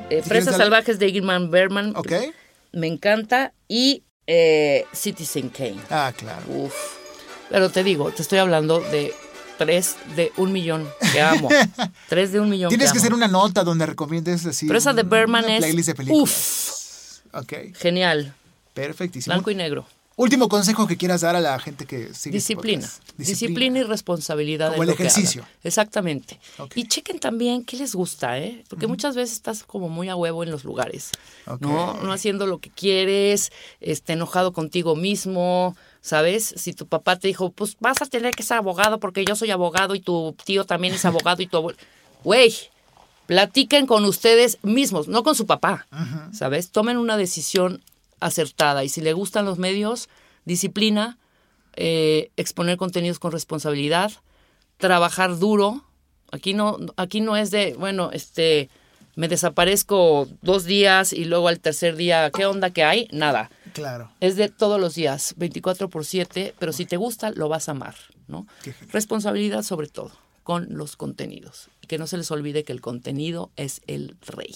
Eh, 0.10 0.22
Fresas 0.24 0.58
Salvajes 0.58 1.00
de 1.00 1.08
Igman 1.10 1.52
Berman. 1.52 1.94
Me 2.72 2.88
encanta. 2.88 3.54
Y 3.68 4.04
eh, 4.26 4.86
Citizen 4.94 5.50
Kane. 5.50 5.78
Ah, 5.90 6.12
claro. 6.16 6.44
Uf. 6.48 6.74
Pero 7.50 7.70
te 7.70 7.84
digo, 7.84 8.12
te 8.12 8.22
estoy 8.22 8.40
hablando 8.40 8.80
de 8.82 9.14
tres 9.58 9.96
de 10.16 10.32
un 10.38 10.52
millón 10.52 10.88
que 11.12 11.22
amo. 11.22 11.50
tres 12.10 12.32
de 12.32 12.40
un 12.40 12.50
millón 12.50 12.70
Tienes 12.70 12.88
que 12.92 12.98
amo. 12.98 13.02
hacer 13.02 13.14
una 13.14 13.28
nota 13.28 13.64
donde 13.64 13.86
recomiendes 13.86 14.46
así. 14.46 14.68
Pero 14.68 14.80
esa 14.80 14.94
de 14.94 15.04
Berman 15.04 15.50
es- 15.50 15.60
playlist 15.60 15.88
de 15.90 15.96
películas. 15.96 17.22
uf. 17.34 17.36
Ok, 17.36 17.54
Genial. 17.78 18.34
perfectísimo. 18.74 19.34
Blanco 19.34 19.52
y 19.52 19.56
negro. 19.56 19.86
Último 20.18 20.50
consejo 20.50 20.88
que 20.88 20.98
quieras 20.98 21.22
dar 21.22 21.36
a 21.36 21.42
la 21.42 21.60
gente 21.60 21.86
que 21.86 21.98
sigue 21.98 22.10
este 22.10 22.54
Disciplina. 22.56 22.88
podcast. 22.88 23.18
Disciplina. 23.20 23.80
y 23.80 23.84
responsabilidad. 23.84 24.72
Como 24.72 24.82
el 24.82 24.90
ejercicio. 24.90 25.46
Exactamente. 25.64 26.40
Y 26.74 26.88
chequen 26.88 27.20
también 27.20 27.64
qué 27.64 27.78
les 27.78 27.94
gusta, 27.94 28.40
¿eh? 28.40 28.64
Porque 28.68 28.88
muchas 28.88 29.16
veces 29.16 29.36
estás 29.36 29.64
como 29.64 29.90
muy 29.90 30.10
a 30.10 30.16
huevo 30.16 30.44
en 30.44 30.50
los 30.50 30.64
lugares. 30.64 31.12
¿No? 31.60 32.02
No 32.02 32.12
haciendo 32.12 32.48
lo 32.48 32.58
que 32.58 32.72
quieres, 32.72 33.52
este, 33.80 34.14
enojado 34.14 34.54
contigo 34.54 34.96
mismo. 34.96 35.78
¿Sabes? 36.02 36.52
Si 36.58 36.74
tu 36.74 36.88
papá 36.88 37.18
te 37.18 37.28
dijo, 37.28 37.52
pues 37.52 37.78
vas 37.80 38.02
a 38.02 38.08
tener 38.08 38.34
que 38.34 38.42
ser 38.42 38.58
abogado 38.58 39.00
porque 39.00 39.24
yo 39.24 39.36
soy 39.36 39.52
abogado 39.52 39.94
y 39.94 40.00
tu 40.00 40.36
tío 40.44 40.66
también 40.66 40.96
es 40.96 41.06
abogado 41.06 41.44
y 41.44 41.48
tu 41.48 41.58
abuelo. 41.58 41.78
Güey, 42.24 42.56
platiquen 43.28 43.86
con 43.86 44.04
ustedes 44.04 44.58
mismos, 44.64 45.08
no 45.08 45.22
con 45.22 45.36
su 45.36 45.46
papá. 45.46 45.86
¿Sabes? 46.34 46.72
Tomen 46.72 46.98
una 46.98 47.18
decisión 47.18 47.84
acertada. 48.20 48.84
Y 48.84 48.90
si 48.90 49.02
le 49.02 49.14
gustan 49.14 49.46
los 49.46 49.58
medios, 49.58 50.10
disciplina, 50.46 51.18
eh, 51.76 52.32
exponer 52.38 52.78
contenidos 52.78 53.20
con 53.20 53.32
responsabilidad, 53.32 54.12
trabajar 54.78 55.38
duro. 55.38 55.84
Aquí 56.32 56.54
no, 56.54 56.78
aquí 56.96 57.22
no 57.22 57.38
es 57.38 57.52
de, 57.52 57.76
bueno, 57.78 58.12
este, 58.12 58.70
me 59.16 59.28
desaparezco 59.28 60.28
dos 60.42 60.66
días 60.66 61.14
y 61.14 61.26
luego 61.26 61.48
al 61.48 61.60
tercer 61.60 61.96
día, 61.96 62.30
¿qué 62.32 62.46
onda 62.46 62.70
que 62.72 62.84
hay? 62.84 63.08
Nada. 63.12 63.50
Claro. 63.74 64.12
Es 64.20 64.36
de 64.36 64.50
todos 64.50 64.80
los 64.80 64.96
días, 64.96 65.34
24 65.38 65.90
por 65.90 66.06
7, 66.06 66.54
pero 66.60 66.74
si 66.74 66.86
te 66.86 66.98
gusta, 66.98 67.32
lo 67.32 67.50
vas 67.50 67.68
a 67.68 67.72
amar, 67.72 67.96
¿no? 68.28 68.48
Responsabilidad 68.92 69.64
sobre 69.64 69.88
todo 69.88 70.12
con 70.44 70.68
los 70.70 70.96
contenidos. 70.96 71.70
Y 71.82 71.88
que 71.88 71.98
no 71.98 72.08
se 72.08 72.18
les 72.18 72.32
olvide 72.32 72.64
que 72.64 72.72
el 72.72 72.80
contenido 72.80 73.52
es 73.56 73.82
el 73.88 74.16
rey. 74.22 74.56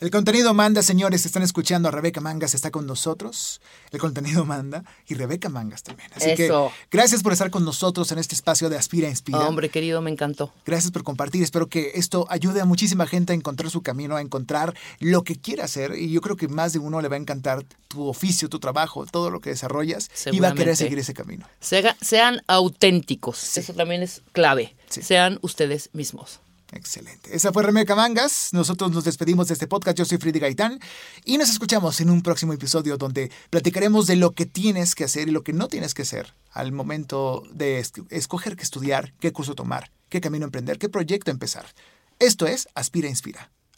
El 0.00 0.10
contenido 0.10 0.54
manda, 0.54 0.82
señores. 0.82 1.26
Están 1.26 1.42
escuchando 1.42 1.88
a 1.88 1.90
Rebeca 1.90 2.22
Mangas, 2.22 2.54
está 2.54 2.70
con 2.70 2.86
nosotros. 2.86 3.60
El 3.90 4.00
contenido 4.00 4.46
manda 4.46 4.82
y 5.06 5.12
Rebeca 5.12 5.50
Mangas 5.50 5.82
también. 5.82 6.08
Así 6.14 6.30
Eso. 6.30 6.72
que 6.88 6.96
gracias 6.96 7.22
por 7.22 7.34
estar 7.34 7.50
con 7.50 7.66
nosotros 7.66 8.10
en 8.10 8.18
este 8.18 8.34
espacio 8.34 8.70
de 8.70 8.78
Aspira 8.78 9.10
Inspira. 9.10 9.46
Hombre 9.46 9.68
querido, 9.68 10.00
me 10.00 10.10
encantó. 10.10 10.54
Gracias 10.64 10.90
por 10.90 11.04
compartir. 11.04 11.42
Espero 11.42 11.68
que 11.68 11.92
esto 11.96 12.26
ayude 12.30 12.62
a 12.62 12.64
muchísima 12.64 13.06
gente 13.06 13.34
a 13.34 13.36
encontrar 13.36 13.70
su 13.70 13.82
camino, 13.82 14.16
a 14.16 14.22
encontrar 14.22 14.74
lo 15.00 15.22
que 15.22 15.36
quiere 15.36 15.62
hacer. 15.62 15.94
Y 15.94 16.10
yo 16.10 16.22
creo 16.22 16.36
que 16.36 16.48
más 16.48 16.72
de 16.72 16.78
uno 16.78 17.02
le 17.02 17.08
va 17.08 17.16
a 17.16 17.20
encantar 17.20 17.62
tu 17.88 18.08
oficio, 18.08 18.48
tu 18.48 18.58
trabajo, 18.58 19.04
todo 19.04 19.30
lo 19.30 19.40
que 19.40 19.50
desarrollas 19.50 20.08
y 20.32 20.40
va 20.40 20.48
a 20.48 20.54
querer 20.54 20.78
seguir 20.78 20.98
ese 20.98 21.12
camino. 21.12 21.46
Sean 21.60 22.40
auténticos. 22.46 23.58
Eso 23.58 23.74
también 23.74 24.02
es 24.02 24.22
clave. 24.32 24.74
Sí. 24.88 25.02
Sean 25.02 25.38
ustedes 25.42 25.90
mismos. 25.92 26.40
Excelente. 26.72 27.34
Esa 27.34 27.52
fue 27.52 27.64
Rebeca 27.64 27.96
Mangas. 27.96 28.50
Nosotros 28.52 28.92
nos 28.92 29.04
despedimos 29.04 29.48
de 29.48 29.54
este 29.54 29.66
podcast. 29.66 29.98
Yo 29.98 30.04
soy 30.04 30.18
Freddy 30.18 30.38
Gaitán 30.38 30.78
y 31.24 31.36
nos 31.36 31.50
escuchamos 31.50 32.00
en 32.00 32.10
un 32.10 32.22
próximo 32.22 32.52
episodio 32.52 32.96
donde 32.96 33.30
platicaremos 33.50 34.06
de 34.06 34.16
lo 34.16 34.32
que 34.32 34.46
tienes 34.46 34.94
que 34.94 35.04
hacer 35.04 35.28
y 35.28 35.32
lo 35.32 35.42
que 35.42 35.52
no 35.52 35.66
tienes 35.66 35.94
que 35.94 36.02
hacer 36.02 36.34
al 36.52 36.70
momento 36.72 37.42
de 37.52 37.78
es- 37.80 37.92
escoger 38.10 38.56
qué 38.56 38.62
estudiar, 38.62 39.12
qué 39.18 39.32
curso 39.32 39.54
tomar, 39.56 39.90
qué 40.08 40.20
camino 40.20 40.44
emprender, 40.44 40.78
qué 40.78 40.88
proyecto 40.88 41.30
empezar. 41.32 41.66
Esto 42.20 42.46
es 42.46 42.68
Aspira 42.74 43.08
Inspira. 43.08 43.50